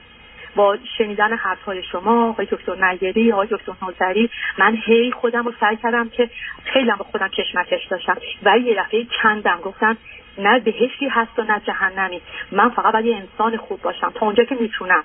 با 0.55 0.77
شنیدن 0.97 1.33
حرفهای 1.33 1.83
شما 1.83 2.29
آقای 2.29 2.47
دکتر 2.51 2.85
نگری 2.85 3.31
آقای 3.31 3.47
دکتر 3.51 3.71
نوزری 3.81 4.29
من 4.57 4.77
هی 4.85 5.11
خودم 5.11 5.45
رو 5.45 5.53
سعی 5.59 5.75
کردم 5.75 6.09
که 6.09 6.29
خیلی 6.73 6.91
با 6.91 7.05
خودم 7.11 7.27
کشمکش 7.27 7.85
داشتم. 7.89 8.17
و 8.43 8.57
یه 8.57 8.75
دفعه 8.81 9.05
کندم 9.23 9.59
گفتم 9.63 9.97
نه 10.39 10.59
بهشتی 10.59 11.07
هست 11.07 11.39
و 11.39 11.43
نه 11.43 11.61
جهنمی. 11.65 12.21
من 12.51 12.69
فقط 12.69 12.93
باید 12.93 13.05
یه 13.05 13.15
انسان 13.15 13.57
خوب 13.57 13.81
باشم. 13.81 14.11
تا 14.15 14.25
اونجا 14.25 14.43
که 14.43 14.55
می‌تونم. 14.55 15.03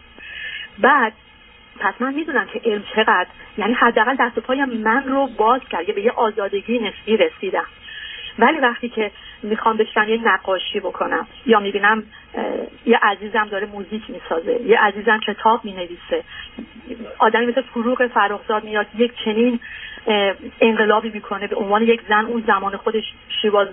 بعد 0.78 1.12
پس 1.78 1.94
من 2.00 2.14
می‌دونم 2.14 2.46
که 2.46 2.60
علم 2.64 2.82
چقدر. 2.96 3.26
یعنی 3.58 3.72
حداقل 3.72 4.16
دست 4.20 4.38
پای 4.38 4.64
من 4.64 5.04
رو 5.04 5.26
باز 5.26 5.60
کرد. 5.70 5.94
به 5.94 6.02
یه 6.02 6.10
آزادگی 6.10 6.78
نسبی 6.78 7.16
رسیدم. 7.16 7.66
ولی 8.38 8.58
وقتی 8.58 8.88
که 8.88 9.10
می‌خوام 9.42 9.76
بشم 9.76 10.08
یه 10.08 10.20
نقاشی 10.24 10.80
بکنم 10.80 11.26
یا 11.46 11.60
می‌بینم 11.60 12.02
یه 12.86 12.98
عزیزم 13.02 13.48
داره 13.48 13.66
موزیک 13.66 14.02
می‌سازه 14.08 14.60
یه 14.62 14.78
عزیزم 14.78 15.20
کتاب 15.20 15.64
می‌نویسه 15.64 16.24
آدمی 17.18 17.46
مثل 17.46 17.62
فروغ 17.62 18.06
فرخزاد 18.06 18.64
میاد 18.64 18.86
یک 18.98 19.12
چنین 19.24 19.60
انقلابی 20.60 21.10
می‌کنه 21.10 21.46
به 21.46 21.56
عنوان 21.56 21.82
یک 21.82 22.00
زن 22.08 22.24
اون 22.24 22.44
زمان 22.46 22.76
خودش 22.76 23.04
شیواز 23.42 23.68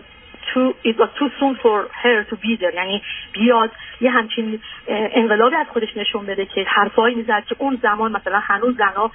too 0.53 0.74
it 0.84 0.96
was 0.98 1.10
too 1.20 1.29
soon 1.39 1.55
for 1.63 1.77
her 2.03 2.24
to 2.29 2.36
be 2.36 2.58
there. 2.62 2.75
یعنی 2.75 3.01
بیاد 3.34 3.72
یه 4.01 4.12
همچین 4.12 4.60
انقلابی 4.88 5.55
از 5.55 5.67
خودش 5.67 5.98
نشون 5.98 6.25
بده 6.25 6.46
که 6.46 6.63
حرفایی 6.67 7.15
می‌زد 7.15 7.46
که 7.46 7.55
اون 7.60 7.79
زمان 7.81 8.12
مثلا 8.12 8.39
هنوز 8.39 8.77
زنا 8.77 9.12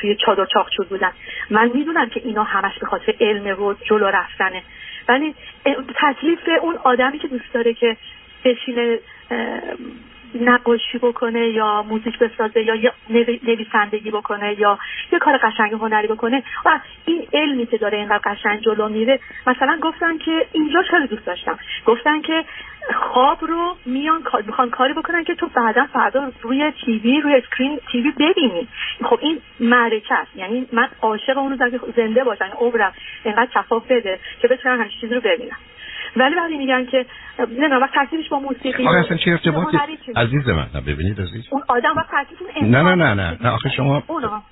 توی 0.00 0.16
چادر 0.16 0.46
چاقچور 0.46 0.86
بودن. 0.86 1.12
من 1.50 1.70
می‌دونم 1.74 2.08
که 2.08 2.20
اینا 2.24 2.42
همش 2.42 2.78
به 2.78 2.86
خاطر 2.86 3.14
علم 3.20 3.48
رو 3.48 3.74
جلو 3.84 4.06
رفتنه. 4.06 4.62
ولی 5.08 5.34
تکلیف 6.00 6.48
اون 6.60 6.76
آدمی 6.76 7.18
که 7.18 7.28
دوست 7.28 7.52
داره 7.52 7.74
که 7.74 7.96
بشینه 8.44 8.98
نقاشی 10.34 10.98
بکنه 10.98 11.48
یا 11.48 11.82
موزیک 11.82 12.18
بسازه 12.18 12.62
یا 12.62 12.92
نویسندگی 13.42 14.10
بکنه 14.10 14.60
یا 14.60 14.78
یه 15.12 15.18
کار 15.18 15.38
قشنگ 15.38 15.72
هنری 15.72 16.06
بکنه. 16.06 16.42
و 16.64 16.80
این 17.04 17.26
علمی 17.32 17.66
که 17.66 17.78
داره 17.78 17.98
اینقدر 17.98 18.20
قشنگ 18.24 18.60
جلو 18.60 18.88
میره. 18.88 19.20
مثلا 19.46 19.78
گفتن 19.82 20.18
که 20.18 20.46
اینجا 20.52 20.82
خیلی 20.82 21.06
دوست 21.06 21.26
داشتم. 21.26 21.58
گفتن 21.86 22.20
که 22.20 22.44
خواب 22.94 23.38
رو 23.40 23.76
میان 23.86 24.22
می‌خوان 24.46 24.70
کاری 24.70 24.92
بکنن 24.92 25.24
که 25.24 25.34
تو 25.34 25.46
بعدا 25.46 25.86
فردا 25.92 26.32
روی 26.42 26.72
تیوی 26.84 27.20
روی 27.20 27.34
اسکرین 27.34 27.80
تیوی 27.92 28.10
ببینی. 28.10 28.68
خب 29.04 29.18
این 29.22 29.40
معرکه 29.60 30.14
است. 30.14 30.36
یعنی 30.36 30.68
من 30.72 30.88
عاشق 31.02 31.38
اونو 31.38 31.56
زنده 31.96 32.24
باشم. 32.24 32.50
عمرم 32.60 32.92
اینقدر 33.24 33.50
کفاف 33.54 33.86
بده 33.86 34.18
که 34.42 34.48
بتونم 34.48 34.80
همچین 34.80 35.00
چیزی 35.00 35.14
رو 35.14 35.20
ببینم 35.20 35.56
ولی 36.16 36.34
وقتی 36.34 36.56
میگن 36.56 36.86
که 36.86 37.06
نه 37.58 37.76
وقت 37.76 37.94
ترکیبش 37.94 38.28
با 38.28 38.38
موسیقی 38.38 38.86
آخه 38.86 38.98
اصلا 38.98 39.16
چه 39.16 39.30
ارتباطی 39.30 39.78
عزیز 40.16 40.48
من. 40.48 40.66
نه 40.74 40.80
ببینید 40.80 41.20
عزیز. 41.20 41.44
اون 41.50 41.62
آدم 41.68 41.94
وقت 41.96 42.10
نه 42.62 42.82
نه 42.82 42.94
نه 42.94 43.14
نه 43.14 43.38
نه 43.40 43.48
آخه 43.50 43.68
شما 43.68 44.02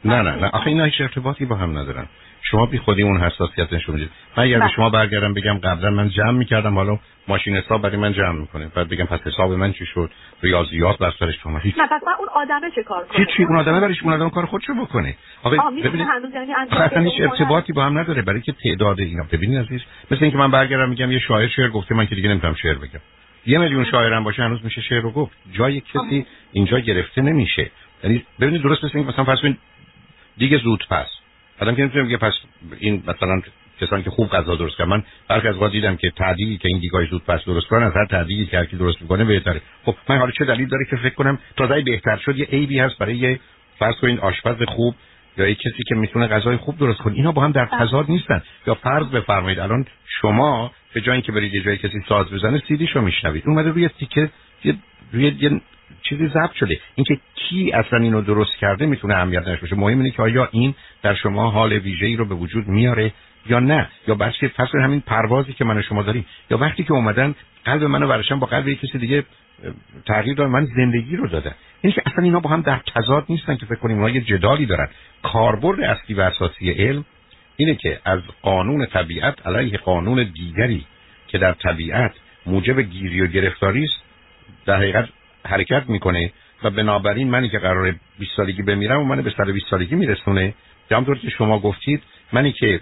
نه 0.04 0.22
نه 0.22 0.36
نه 0.36 0.50
آخه 0.52 0.66
اینا 0.68 0.84
هیچ 0.84 1.00
ارتباطی 1.00 1.44
با 1.44 1.56
هم 1.56 1.78
ندارن. 1.78 2.06
شما 2.42 2.66
بی 2.66 2.78
خودی 2.78 3.02
اون 3.02 3.20
حساسیت 3.20 3.72
نشون 3.72 3.94
می‌دید 3.94 4.10
من 4.36 4.44
اگر 4.44 4.58
به 4.58 4.64
بله. 4.64 4.72
شما 4.76 4.90
برگردم 4.90 5.34
بگم 5.34 5.58
قبلا 5.58 5.90
من 5.90 6.08
جمع 6.08 6.30
می‌کردم 6.30 6.74
حالا 6.74 6.98
ماشین 7.28 7.56
حساب 7.56 7.82
برای 7.82 7.96
من 7.96 8.12
جمع 8.12 8.40
می‌کنه. 8.40 8.68
بعد 8.74 8.88
بگم 8.88 9.04
پس 9.04 9.20
حساب 9.20 9.52
من 9.52 9.72
چی 9.72 9.86
شد؟ 9.86 10.10
ریاضیات 10.42 10.98
بر 10.98 11.12
سرش 11.18 11.34
شما 11.42 11.58
هیچ 11.58 11.78
نه 11.78 11.86
پس 11.86 12.02
اون 12.18 12.28
آدمه 12.34 12.70
چه 12.74 12.82
کار 12.82 13.04
کنه 13.04 13.26
چی 13.36 13.44
اون 13.44 13.56
آدمه 13.56 13.80
برایش 13.80 14.02
اون 14.02 14.12
آدم 14.12 14.30
کار 14.30 14.46
خودشو 14.46 14.74
بکنه؟ 14.74 15.16
آقا 15.42 15.70
ببینید 15.70 16.06
یعنی 16.34 16.52
اصلا 16.70 17.02
هیچ 17.10 17.20
ارتباطی 17.20 17.72
با 17.72 17.84
هم 17.84 17.98
نداره 17.98 18.22
برای 18.22 18.40
که 18.40 18.52
تعداد 18.52 19.00
اینا 19.00 19.24
ببینید 19.32 19.58
عزیز 19.58 19.80
مثل 20.10 20.24
اینکه 20.24 20.38
من 20.38 20.50
برگردم 20.50 20.88
میگم 20.88 21.12
یه 21.12 21.18
شاعر 21.18 21.48
شعر 21.48 21.68
گفته 21.68 21.94
من 21.94 22.06
که 22.06 22.14
دیگه 22.14 22.28
نمی‌تونم 22.28 22.54
شعر 22.54 22.74
بگم. 22.74 23.00
یه 23.46 23.58
میلیون 23.58 23.84
شاعرم 23.84 24.24
باشه 24.24 24.42
هنوز 24.42 24.64
میشه 24.64 24.80
شعر 24.80 25.00
رو 25.00 25.10
گفت. 25.10 25.36
جای 25.52 25.80
کسی 25.80 26.26
اینجا 26.52 26.78
گرفته 26.78 27.22
نمیشه. 27.22 27.70
یعنی 28.04 28.24
ببینید 28.40 28.62
درست 28.62 28.84
مثل 28.84 28.98
اینکه 28.98 29.12
مثلا 29.12 29.24
فرض 29.24 29.38
دیگه 30.38 30.58
زود 30.58 30.86
پس. 30.90 31.19
آدم 31.60 31.74
که 31.74 31.82
نمی‌تونه 31.82 32.04
بگه 32.04 32.16
پس 32.16 32.32
این 32.78 33.02
مثلا 33.06 33.42
کسانی 33.80 34.02
که 34.02 34.10
خوب 34.10 34.28
غذا 34.28 34.56
درست 34.56 34.76
کردن 34.76 34.90
من 34.90 35.02
برخی 35.28 35.48
از 35.48 35.56
وقت 35.56 35.72
دیدم 35.72 35.96
که 35.96 36.10
تعدیلی 36.10 36.58
که 36.58 36.68
این 36.68 36.78
دیگای 36.78 37.06
زود 37.06 37.24
پس 37.24 37.44
درست 37.44 37.66
کنن 37.66 37.82
از 37.82 37.92
هر 37.92 38.06
تعدیلی 38.06 38.46
که 38.46 38.58
هرکی 38.58 38.76
درست 38.76 39.02
می‌کنه 39.02 39.24
بهتره. 39.24 39.60
خب 39.84 39.94
من 40.08 40.18
حالا 40.18 40.30
چه 40.30 40.44
دلیل 40.44 40.68
داره 40.68 40.84
که 40.90 40.96
فکر 40.96 41.14
کنم 41.14 41.38
تازه 41.56 41.80
بهتر 41.80 42.16
شد؟ 42.16 42.36
یه 42.36 42.46
عیبی 42.46 42.78
هست 42.78 42.98
برای 42.98 43.16
یه 43.16 43.40
فرض 43.78 43.94
کنید 43.94 44.20
آشپز 44.20 44.62
خوب 44.66 44.94
یا 45.38 45.48
یه 45.48 45.54
کسی 45.54 45.82
که 45.88 45.94
می‌تونه 45.94 46.26
غذای 46.26 46.56
خوب 46.56 46.78
درست 46.78 46.98
کنه. 46.98 47.14
اینا 47.14 47.32
با 47.32 47.42
هم 47.42 47.52
در 47.52 47.66
تضاد 47.66 48.10
نیستن. 48.10 48.42
یا 48.66 48.74
فرض 48.74 49.06
بفرمایید 49.06 49.58
الان 49.58 49.86
شما 50.20 50.72
به 50.94 51.00
جای 51.00 51.12
اینکه 51.12 51.32
برید 51.32 51.54
یه 51.54 51.62
جای 51.62 51.76
کسی 51.76 52.02
ساز 52.08 52.30
بزنه 52.30 52.62
سیدیشو 52.68 53.00
میشنوید. 53.00 53.42
اومده 53.46 53.70
روی 53.70 53.88
تیکه 53.88 54.30
یه 54.64 54.74
روی 55.12 55.36
یه 55.40 55.60
چیزی 56.02 56.28
ضبط 56.28 56.52
شده. 56.52 56.80
اینکه 56.94 57.18
کی 57.34 57.72
اصلا 57.72 57.98
اینو 57.98 58.20
درست 58.20 58.56
کرده 58.56 58.86
می‌تونه 58.86 59.14
اهمیت 59.14 59.48
نشه 59.48 59.60
باشه. 59.60 59.76
مهم 59.76 59.98
اینه 59.98 60.10
که 60.10 60.22
آیا 60.22 60.48
این 60.52 60.74
در 61.02 61.14
شما 61.14 61.50
حال 61.50 61.72
ویژه‌ای 61.72 62.16
رو 62.16 62.24
به 62.24 62.34
وجود 62.34 62.68
میاره 62.68 63.12
یا 63.46 63.60
نه. 63.60 63.88
یا 64.08 64.14
بحث 64.14 64.44
فصل 64.44 64.80
همین 64.80 65.00
پروازی 65.00 65.52
که 65.52 65.64
من 65.64 65.78
و 65.78 65.82
شما 65.82 66.02
داریم. 66.02 66.26
یا 66.50 66.58
وقتی 66.58 66.84
که 66.84 66.92
اومدن 66.92 67.34
قلب 67.64 67.84
منو 67.84 68.06
ورشن 68.06 68.38
با 68.38 68.46
قلب 68.46 68.72
کسی 68.72 68.98
دیگه 68.98 69.24
تغییر 70.06 70.36
دادن 70.36 70.50
من 70.50 70.64
زندگی 70.64 71.16
رو 71.16 71.28
دادن 71.28 71.54
یعنی 71.84 71.94
که 71.94 72.02
اصلا 72.06 72.24
اینا 72.24 72.40
با 72.40 72.50
هم 72.50 72.60
در 72.60 72.80
تضاد 72.94 73.24
نیستن 73.28 73.56
که 73.56 73.66
فکر 73.66 73.78
کنیم 73.78 73.96
اونا 73.96 74.10
یه 74.10 74.20
جدالی 74.20 74.66
دارن. 74.66 74.88
کاربرد 75.22 75.80
اصلی 75.80 76.14
و 76.14 76.20
اساسی 76.20 76.70
علم 76.70 77.04
اینه 77.56 77.74
که 77.74 78.00
از 78.04 78.20
قانون 78.42 78.86
طبیعت 78.86 79.46
علیه 79.46 79.78
قانون 79.78 80.32
دیگری 80.34 80.86
که 81.26 81.38
در 81.38 81.52
طبیعت 81.52 82.14
موجب 82.46 82.80
گیری 82.80 83.20
و 83.20 83.26
گرفتاری 83.26 83.84
است 83.84 84.02
در 84.66 84.76
حقیقت 84.76 85.08
حرکت 85.50 85.84
می‌کنه 85.88 86.32
و 86.64 86.70
بنابراین 86.70 87.30
منی 87.30 87.48
که 87.48 87.58
قرار 87.58 87.94
20 88.18 88.36
سالگی 88.36 88.62
بمیرم 88.62 89.00
و 89.00 89.04
منو 89.04 89.22
به 89.22 89.30
120 89.30 89.66
سالگی 89.70 89.94
میرسونه. 89.94 90.54
همونطور 90.90 91.18
که 91.18 91.30
شما 91.30 91.58
گفتید 91.58 92.02
منی 92.32 92.52
که 92.52 92.80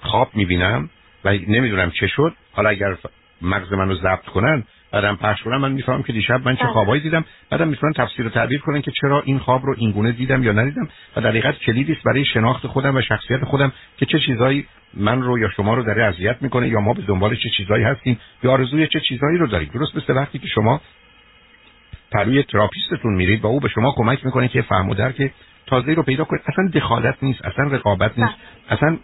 خواب 0.00 0.30
می‌بینم 0.34 0.90
و 1.24 1.32
نمی‌دونم 1.32 1.90
چه 1.90 2.06
شد 2.06 2.34
حالا 2.52 2.68
اگر 2.68 2.96
مغز 3.42 3.72
منو 3.72 3.94
ضبط 3.94 4.24
کنن 4.24 4.64
بعدم 4.92 5.16
پخش 5.16 5.42
کنن 5.42 5.56
من 5.56 5.72
می‌فهمم 5.72 6.02
که 6.02 6.12
دیشب 6.12 6.48
من 6.48 6.56
چه 6.56 6.62
بله. 6.62 6.72
خوابایی 6.72 7.02
دیدم. 7.02 7.24
بعدم 7.50 7.68
می‌تونن 7.68 7.92
تفسیر 7.92 8.26
و 8.26 8.30
تعبیر 8.30 8.60
کنن 8.60 8.82
که 8.82 8.92
چرا 9.00 9.22
این 9.22 9.38
خواب 9.38 9.66
رو 9.66 9.74
اینگونه 9.78 10.12
دیدم 10.12 10.42
یا 10.42 10.52
ندیدم. 10.52 10.88
و 11.16 11.20
در 11.20 11.28
حقیقت 11.28 11.58
کلیدی 11.58 11.92
است 11.92 12.02
برای 12.02 12.24
شناخت 12.24 12.66
خودم 12.66 12.96
و 12.96 13.00
شخصیت 13.00 13.44
خودم 13.44 13.72
که 13.98 14.06
چه 14.06 14.18
چیزایی 14.18 14.66
من 14.94 15.22
رو 15.22 15.38
یا 15.38 15.48
شما 15.48 15.74
رو 15.74 15.82
داره 15.82 16.04
اذیت 16.04 16.36
می‌کنه 16.40 16.68
یا 16.68 16.80
ما 16.80 16.92
به 16.92 17.02
دنبال 17.02 17.34
چه 17.34 17.50
چیزایی 17.56 17.84
هستیم 17.84 18.20
یا 18.42 18.52
آرزوی 18.52 18.86
چه 18.86 19.00
چیزایی 19.00 19.38
رو 19.38 19.46
داریم. 19.46 19.70
درست 19.74 19.96
مثل 19.96 20.16
وقتی 20.16 20.38
که 20.38 20.46
شما 20.46 20.80
پروی 22.12 22.42
تراپیستتون 22.42 23.14
میرید 23.14 23.44
و 23.44 23.46
او 23.46 23.60
به 23.60 23.68
شما 23.68 23.92
کمک 23.96 24.26
می‌کنه 24.26 24.48
که 24.48 24.62
فهم 24.62 24.88
و 24.88 24.94
درک 24.94 25.30
تازه 25.66 25.94
رو 25.94 26.02
پیدا 26.02 26.24
کنید. 26.24 26.42
اصلا 26.46 26.68
دخالت 26.74 27.16
نیست 27.22 27.44
اصلا 27.44 27.64
رقابت 27.64 28.18
نیست. 28.18 28.32
بله. 28.32 28.76
اصلا 28.78 28.98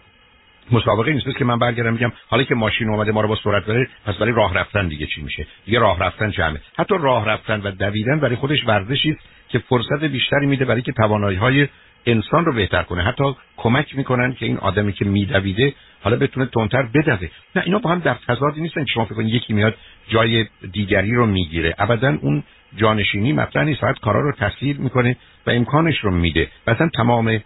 مسابقه 0.71 1.13
نیست. 1.13 1.37
که 1.37 1.45
من 1.45 1.59
برگردم 1.59 1.93
میگم 1.93 2.11
حالا 2.27 2.43
که 2.43 2.55
ماشین 2.55 2.89
اومده 2.89 3.11
ما 3.11 3.21
رو 3.21 3.27
با 3.27 3.35
سرعت 3.43 3.65
بره 3.65 3.89
پس 4.05 4.15
برای 4.15 4.33
راه 4.33 4.53
رفتن 4.53 4.87
دیگه 4.87 5.05
چی 5.05 5.21
میشه؟ 5.21 5.47
دیگه 5.65 5.79
راه 5.79 5.99
رفتن 5.99 6.31
جمعه. 6.31 6.61
حتی 6.77 6.95
راه 6.99 7.25
رفتن 7.25 7.61
و 7.61 7.71
دویدن 7.71 8.19
برای 8.19 8.35
خودش 8.35 8.67
ورزشی 8.67 9.09
است 9.09 9.19
که 9.49 9.59
فرصت 9.59 10.03
بیشتری 10.03 10.45
میده 10.45 10.65
برای 10.65 10.81
که 10.81 10.91
توانایی 10.91 11.37
های 11.37 11.67
انسان 12.05 12.45
رو 12.45 12.53
بهتر 12.53 12.83
کنه. 12.83 13.03
حتی 13.03 13.35
کمک 13.57 13.97
می‌کنن 13.97 14.33
که 14.33 14.45
این 14.45 14.57
آدمی 14.57 14.93
که 14.93 15.05
میدویده 15.05 15.73
حالا 16.01 16.15
بتونه 16.15 16.45
تونتر 16.45 16.83
بدوه. 16.93 17.29
نه 17.55 17.61
اینا 17.65 17.79
با 17.79 17.89
هم 17.89 17.99
در 17.99 18.15
تضادی 18.27 18.61
نیستن 18.61 18.85
شما 18.85 19.05
فکر 19.05 19.15
کنید 19.15 19.33
یکی 19.33 19.53
میاد 19.53 19.75
جای 20.07 20.45
دیگری 20.71 21.15
رو 21.15 21.25
می‌گیره. 21.25 21.75
ابدا 21.77 22.17
اون 22.21 22.43
جانشینی 22.75 23.33
مطرح 23.33 23.63
نیست 23.63 23.81
فقط 23.81 23.99
کارا 23.99 24.21
رو 24.21 24.31
تسهیل 24.31 24.77
می‌کنه 24.77 25.15
و 25.47 25.49
امکانش 25.51 25.99
رو 25.99 26.11
میده. 26.11 26.47
مثلا 26.67 26.89
تمام 26.95 27.39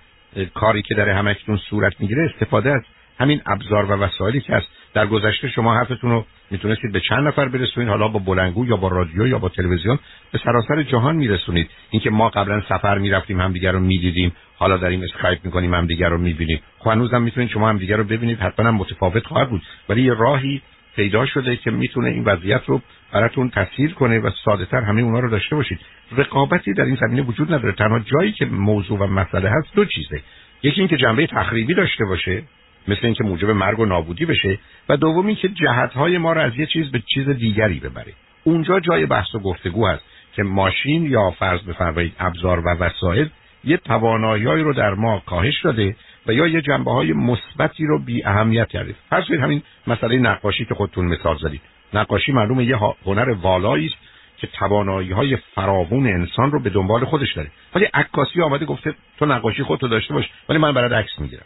کاری 0.53 0.81
که 0.81 0.95
در 0.95 1.09
همکنون 1.09 1.57
صورت 1.57 1.93
می‌گیره 1.99 2.31
استفاده 2.33 2.71
از 2.71 2.81
همین 3.19 3.41
ابزار 3.45 3.85
و 3.85 4.03
وسایلی 4.03 4.41
که 4.41 4.53
هست. 4.53 4.67
در 4.93 5.07
گذشته 5.07 5.47
شما 5.47 5.75
حرفتون 5.75 6.11
رو 6.11 6.25
می‌تونستید 6.51 6.91
به 6.91 6.99
چند 6.99 7.27
نفر 7.27 7.47
برسونید 7.47 7.89
حالا 7.89 8.07
با 8.07 8.19
بلنگو 8.19 8.65
یا 8.65 8.77
با 8.77 8.87
رادیو 8.87 9.27
یا 9.27 9.39
با 9.39 9.49
تلویزیون 9.49 9.99
به 10.31 10.39
سراسر 10.43 10.83
جهان 10.83 11.15
میرسونید. 11.15 11.69
اینکه 11.89 12.09
ما 12.09 12.29
قبلا 12.29 12.61
سفر 12.69 12.97
می‌رفتیم 12.97 13.41
همدیگر 13.41 13.71
رو 13.71 13.79
می‌دیدیم 13.79 14.31
حالا 14.57 14.77
داریم 14.77 15.01
اسکایپ 15.03 15.39
می‌کنیم 15.45 15.73
همدیگر 15.73 16.09
رو 16.09 16.17
می‌بینیم. 16.17 16.61
خب 16.79 16.91
هنوزم 16.91 17.21
می‌تونید 17.21 17.49
شما 17.49 17.69
همدیگر 17.69 17.97
رو 17.97 18.03
ببینید 18.03 18.39
حتما 18.39 18.67
هم 18.67 18.75
متفاوت 18.75 19.25
خواهد 19.25 19.49
بود. 19.49 19.61
ولی 19.89 20.01
یه 20.01 20.13
راهی 20.13 20.61
پیدا 20.95 21.25
شده 21.25 21.55
که 21.55 21.71
می‌تونه 21.71 22.09
این 22.09 22.23
وضعیت 22.23 22.61
رو 22.65 22.81
براتون 23.13 23.49
تسهیل 23.49 23.91
کنه 23.91 24.19
و 24.19 24.29
ساده 24.45 24.65
تر 24.65 24.81
همه 24.81 25.01
اونا 25.01 25.19
رو 25.19 25.29
داشته 25.29 25.55
باشید. 25.55 25.79
رقابتی 26.17 26.73
در 26.73 26.83
این 26.83 26.95
زمینه 26.95 27.21
وجود 27.21 27.53
نداره. 27.53 27.71
تنها 27.71 27.99
جایی 27.99 28.31
که 28.31 28.45
موضوع 28.45 28.99
و 28.99 29.07
مسئله 29.07 29.49
هست 29.49 29.75
دو 29.75 29.85
چیزه. 29.85 30.21
یکی 30.63 30.81
اینکه 30.81 30.97
جنبه 30.97 31.27
تخریبی 31.27 31.73
داشته 31.73 32.05
باشه 32.05 32.43
مثل 32.87 32.99
اینکه 33.03 33.23
موجب 33.23 33.49
مرگ 33.49 33.79
و 33.79 33.85
نابودی 33.85 34.25
بشه 34.25 34.59
و 34.89 34.97
دومی 34.97 35.35
که 35.35 35.49
جهتهای 35.49 36.17
ما 36.17 36.33
رو 36.33 36.41
از 36.41 36.51
یه 36.57 36.65
چیز 36.65 36.91
به 36.91 37.03
چیز 37.13 37.29
دیگری 37.29 37.79
ببره. 37.79 38.13
اونجا 38.43 38.79
جای 38.79 39.05
بحث 39.05 39.35
و 39.35 39.39
گفتگو 39.39 39.87
هست 39.87 40.03
که 40.35 40.43
ماشین 40.43 41.05
یا 41.05 41.31
فرض 41.31 41.61
بفرمایید 41.61 42.13
ابزار 42.19 42.59
و 42.59 42.69
وسایل 42.69 43.29
یه 43.63 43.77
توانایی 43.77 44.45
رو 44.45 44.73
در 44.73 44.93
ما 44.93 45.23
کاهش 45.25 45.61
داده 45.63 45.95
و 46.27 46.33
یا 46.33 46.47
یه 46.47 46.61
جنبه 46.61 46.91
های 46.91 47.13
مثبتی 47.13 47.85
رو 47.85 47.99
بی 47.99 48.25
اهمیت 48.25 48.67
کرده 48.67 48.95
فرض 49.09 49.31
همین 49.31 49.61
مسئله 49.87 50.17
نقاشی 50.17 50.65
که 50.65 50.73
خودتون 50.73 51.05
مثال 51.05 51.37
زدید. 51.37 51.61
نقاشی 51.93 52.31
معلومه 52.31 52.65
یه 52.65 52.77
هنر 53.05 53.29
والایی 53.29 53.85
است 53.85 53.95
که 54.37 54.47
توانایی 54.47 55.11
های 55.11 55.37
فراوون 55.55 56.07
انسان 56.07 56.51
رو 56.51 56.59
به 56.59 56.69
دنبال 56.69 57.05
خودش 57.05 57.33
داره. 57.33 57.51
ولی 57.75 57.85
عکاسی 57.85 58.41
آمده 58.41 58.65
گفته 58.65 58.93
تو 59.17 59.25
نقاشی 59.25 59.63
خودتو 59.63 59.87
داشته 59.87 60.13
باش 60.13 60.29
ولی 60.49 60.57
من 60.57 60.73
برات 60.73 60.91
عکس 60.91 61.19
می‌گیرم. 61.19 61.45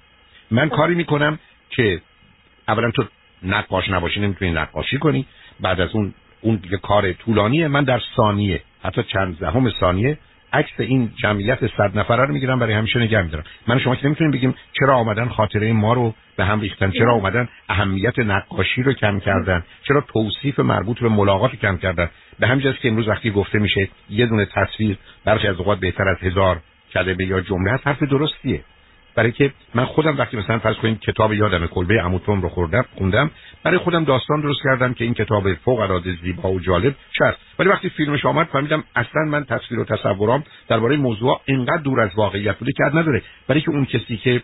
من 0.51 0.69
کاری 0.69 0.95
می‌کنم 0.95 1.39
که 1.69 2.01
اولا 2.67 2.91
تو 2.91 3.03
نقاش 3.43 3.89
نباشی 3.89 4.19
نمی‌تونی 4.19 4.51
نقاشی 4.51 4.97
کنی. 4.97 5.25
بعد 5.59 5.81
از 5.81 5.89
اون 5.93 6.13
اون 6.41 6.59
یه 6.71 6.77
کار 6.77 7.13
طولانیه. 7.13 7.67
من 7.67 7.83
در 7.83 8.01
ثانیه 8.15 8.61
حتی 8.83 9.03
چند 9.03 9.39
دهم 9.39 9.69
ثانیه 9.69 10.17
عکس 10.53 10.79
این 10.79 11.11
جمعیت 11.15 11.67
صد 11.77 11.97
نفره 11.97 12.25
رو 12.25 12.33
می‌گیرم 12.33 12.59
برای 12.59 12.73
همیشه 12.73 12.99
نگه 12.99 13.21
میدارم. 13.21 13.43
من 13.67 13.79
شما 13.79 13.95
که 13.95 14.05
نمی‌تونیم 14.05 14.31
بگیم 14.31 14.55
چرا 14.79 14.95
آمدن 14.95 15.27
خاطره 15.27 15.73
ما 15.73 15.93
رو 15.93 16.13
به 16.35 16.45
هم 16.45 16.61
ریختن 16.61 16.91
چرا 16.91 17.13
آمدن 17.13 17.49
اهمیت 17.69 18.19
نقاشی 18.19 18.83
رو 18.83 18.93
کم 18.93 19.19
کردن 19.19 19.63
چرا 19.87 20.01
توصیف 20.01 20.59
مربوط 20.59 20.99
به 20.99 21.09
ملاقات 21.09 21.51
رو 21.51 21.57
کم 21.57 21.77
کردن. 21.77 22.09
به 22.39 22.47
همین 22.47 22.73
که 22.73 22.87
امروز 22.87 23.07
وقتی 23.07 23.31
گفته 23.31 23.59
میشه 23.59 23.89
یه 24.09 24.25
دونه 24.25 24.45
تصویر 24.45 24.97
برخی 25.25 25.47
از 25.47 25.55
اوقات 25.55 25.79
بهتر 25.79 26.07
از 26.07 26.17
هزار 26.21 26.59
کلمه 26.93 27.25
یا 27.25 27.41
جمله 27.41 27.71
هست 27.71 27.87
حرف 27.87 28.03
درستیه. 28.03 28.61
برای 29.17 29.31
که 29.31 29.51
من 29.75 29.85
خودم 29.85 30.17
وقتی 30.17 30.37
مثلا 30.37 30.59
فرض 30.59 30.75
کنید 30.75 30.99
کتاب 30.99 31.33
یادم 31.33 31.67
کلبه 31.67 32.01
عموتوم 32.01 32.41
رو 32.41 32.49
خوردم 32.49 32.85
خوندم 32.97 33.31
برای 33.63 33.77
خودم 33.77 34.03
داستان 34.03 34.41
درست 34.41 34.59
کردم 34.63 34.93
که 34.93 35.03
این 35.03 35.13
کتاب 35.13 35.53
فوق 35.53 35.79
العاده 35.79 36.17
زیبا 36.23 36.51
و 36.51 36.59
جالب 36.59 36.95
شد 37.13 37.37
ولی 37.59 37.69
وقتی 37.69 37.89
فیلمش 37.89 38.25
آمد 38.25 38.47
فهمیدم 38.47 38.83
اصلا 38.95 39.21
من 39.21 39.45
تصویر 39.45 39.79
و 39.79 39.85
تصورام 39.85 40.43
درباره 40.67 40.97
موضوع 40.97 41.41
اینقدر 41.45 41.81
دور 41.81 42.01
از 42.01 42.09
واقعیت 42.15 42.57
بوده 42.57 42.71
که 42.71 42.83
نداره. 42.83 43.21
برای 43.47 43.61
که 43.61 43.69
اون 43.69 43.85
کسی 43.85 44.17
که 44.17 44.41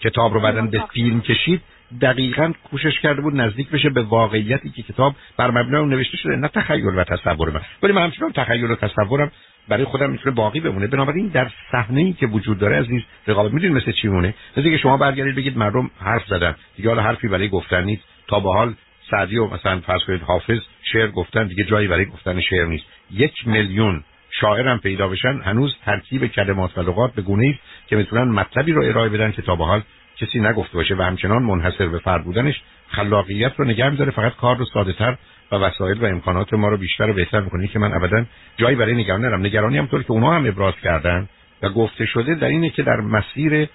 کتاب 0.00 0.34
رو 0.34 0.40
بعدن 0.40 0.70
به 0.70 0.82
فیلم 0.92 1.20
کشید 1.20 1.60
دقیقا 2.00 2.52
کوشش 2.70 3.00
کرده 3.00 3.20
بود 3.20 3.40
نزدیک 3.40 3.70
بشه 3.70 3.90
به 3.90 4.02
واقعیتی 4.02 4.70
که 4.70 4.82
کتاب 4.82 5.14
بر 5.36 5.50
مبنای 5.50 5.80
اون 5.80 5.88
نوشته 5.88 6.16
شده 6.16 6.36
نه 6.36 6.48
تخیل 6.48 6.98
و 6.98 7.04
تصور 7.04 7.50
من. 7.50 7.60
ولی 7.82 7.92
من 7.92 8.02
همچنان 8.02 8.32
تخیل 8.32 8.70
و 8.70 8.74
تصورم 8.74 9.30
برای 9.68 9.84
خودم 9.84 10.10
می‌تونه 10.10 10.34
باقی 10.34 10.60
بمونه. 10.60 10.86
بنابراین 10.86 11.26
در 11.28 11.50
صحنه 11.72 12.00
ای 12.00 12.12
که 12.12 12.26
وجود 12.26 12.58
داره 12.58 12.80
عزیز 12.80 13.02
رقابت 13.26 13.52
می‌دونید 13.52 13.76
مثل 13.76 13.92
چی 13.92 14.08
مونه 14.08 14.34
مثل 14.56 14.70
که 14.70 14.76
شما 14.76 14.96
برگردید 14.96 15.34
بگید 15.34 15.58
مردم 15.58 15.90
حرف 16.00 16.26
زدن. 16.26 16.54
دیگه 16.76 16.88
حالا 16.88 17.02
حرفی 17.02 17.28
برای 17.28 17.48
گفتن 17.48 17.84
نیست. 17.84 18.02
تا 18.28 18.40
به 18.40 18.52
حال 18.52 18.74
سعدی 19.10 19.38
و 19.38 19.46
مثلا 19.46 19.80
فرض 19.80 20.00
کنید 20.06 20.22
حافظ 20.22 20.58
شعر 20.92 21.08
گفتن 21.08 21.46
دیگه 21.46 21.64
جایی 21.64 21.88
برای 21.88 22.04
گفتن 22.04 22.40
شعر 22.40 22.66
نیست. 22.66 22.84
یک 23.10 23.48
میلیون 23.48 24.04
شاعرم 24.30 24.78
پیدا 24.78 25.08
بشن 25.08 25.40
هنوز 25.44 25.76
ترکیب 25.84 26.26
کلمات 26.26 26.78
و 26.78 26.80
لغات 26.80 27.14
به 27.14 27.22
گونه 27.22 27.48
است 27.48 27.88
که 27.88 27.96
می‌تونن 27.96 28.30
مطلبی 28.30 28.72
رو 28.72 28.82
ارائه 28.82 29.08
بدن 29.08 29.32
که 29.32 29.42
تا 29.42 29.56
به 29.56 29.64
حال 29.64 29.82
کسی 30.16 30.40
نگفته 30.40 30.74
باشه 30.74 30.94
و 30.94 31.02
همچنان 31.02 31.42
منحصر 31.42 31.86
به 31.86 31.98
فرد 31.98 32.24
بودنش 32.24 32.62
خلاقیت 32.88 33.52
رو 33.56 33.64
نگه 33.64 33.90
میداره 33.90 34.10
فقط 34.10 34.36
کار 34.36 34.56
رو 34.56 34.64
ساده 34.64 34.92
تر 34.92 35.16
و 35.52 35.56
وسایل 35.56 36.02
و 36.02 36.06
امکانات 36.06 36.52
ما 36.52 36.68
رو 36.68 36.76
بیشتر 36.76 37.10
و 37.10 37.12
بهتر 37.12 37.40
می‌کنه 37.40 37.66
که 37.66 37.78
من 37.78 37.92
ابدا 37.92 38.24
جایی 38.56 38.76
برای 38.76 38.94
نگران 38.94 39.20
نرم. 39.20 39.46
نگرانی 39.46 39.78
هم 39.78 39.86
طور 39.86 40.02
که 40.02 40.10
اونها 40.10 40.34
هم 40.34 40.46
ابراز 40.46 40.74
کردن 40.82 41.28
و 41.62 41.68
گفته 41.68 42.06
شده 42.06 42.34
در 42.34 42.48
اینه 42.48 42.70
که 42.70 42.82
در 42.82 42.96
مسیر 42.96 43.68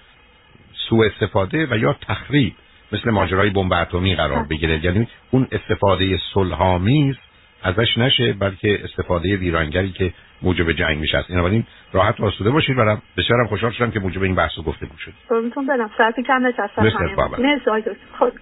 سوء 0.88 1.06
استفاده 1.06 1.66
و 1.70 1.78
یا 1.78 1.96
تخریب 2.08 2.54
مثل 2.92 3.10
ماجرای 3.10 3.50
بمب 3.50 3.72
اتمی 3.72 4.14
قرار 4.14 4.42
بگیره. 4.42 4.84
یعنی 4.84 5.08
اون 5.30 5.48
استفاده 5.52 6.18
صلحآمیز 6.34 7.16
ازش 7.62 7.98
نشه 7.98 8.32
بلکه 8.32 8.80
استفاده 8.84 9.36
ویرانگری 9.36 9.90
که 9.90 10.12
موجب 10.42 10.72
جنگ 10.72 10.98
میشه. 10.98 11.18
است 11.18 11.30
این 11.30 11.64
راحت 11.92 12.20
و 12.20 12.24
آسوده 12.24 12.50
باشید 12.50 12.76
برام 12.76 13.02
بسیارم 13.16 13.46
خوشحال 13.46 13.72
شدم 13.72 13.90
که 13.90 14.00
موجب 14.00 14.22
این 14.22 14.34
بحث 14.34 14.58
و 14.58 14.62
گفتگو 14.62 14.98
شد 14.98 15.12
قربونتون 15.28 15.66
برم. 15.66 15.90
ساعت 15.98 16.14
کم 16.20 16.46
نشستم 16.46 16.90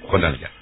خدا 0.03 0.29
نگهدار. 0.29 0.51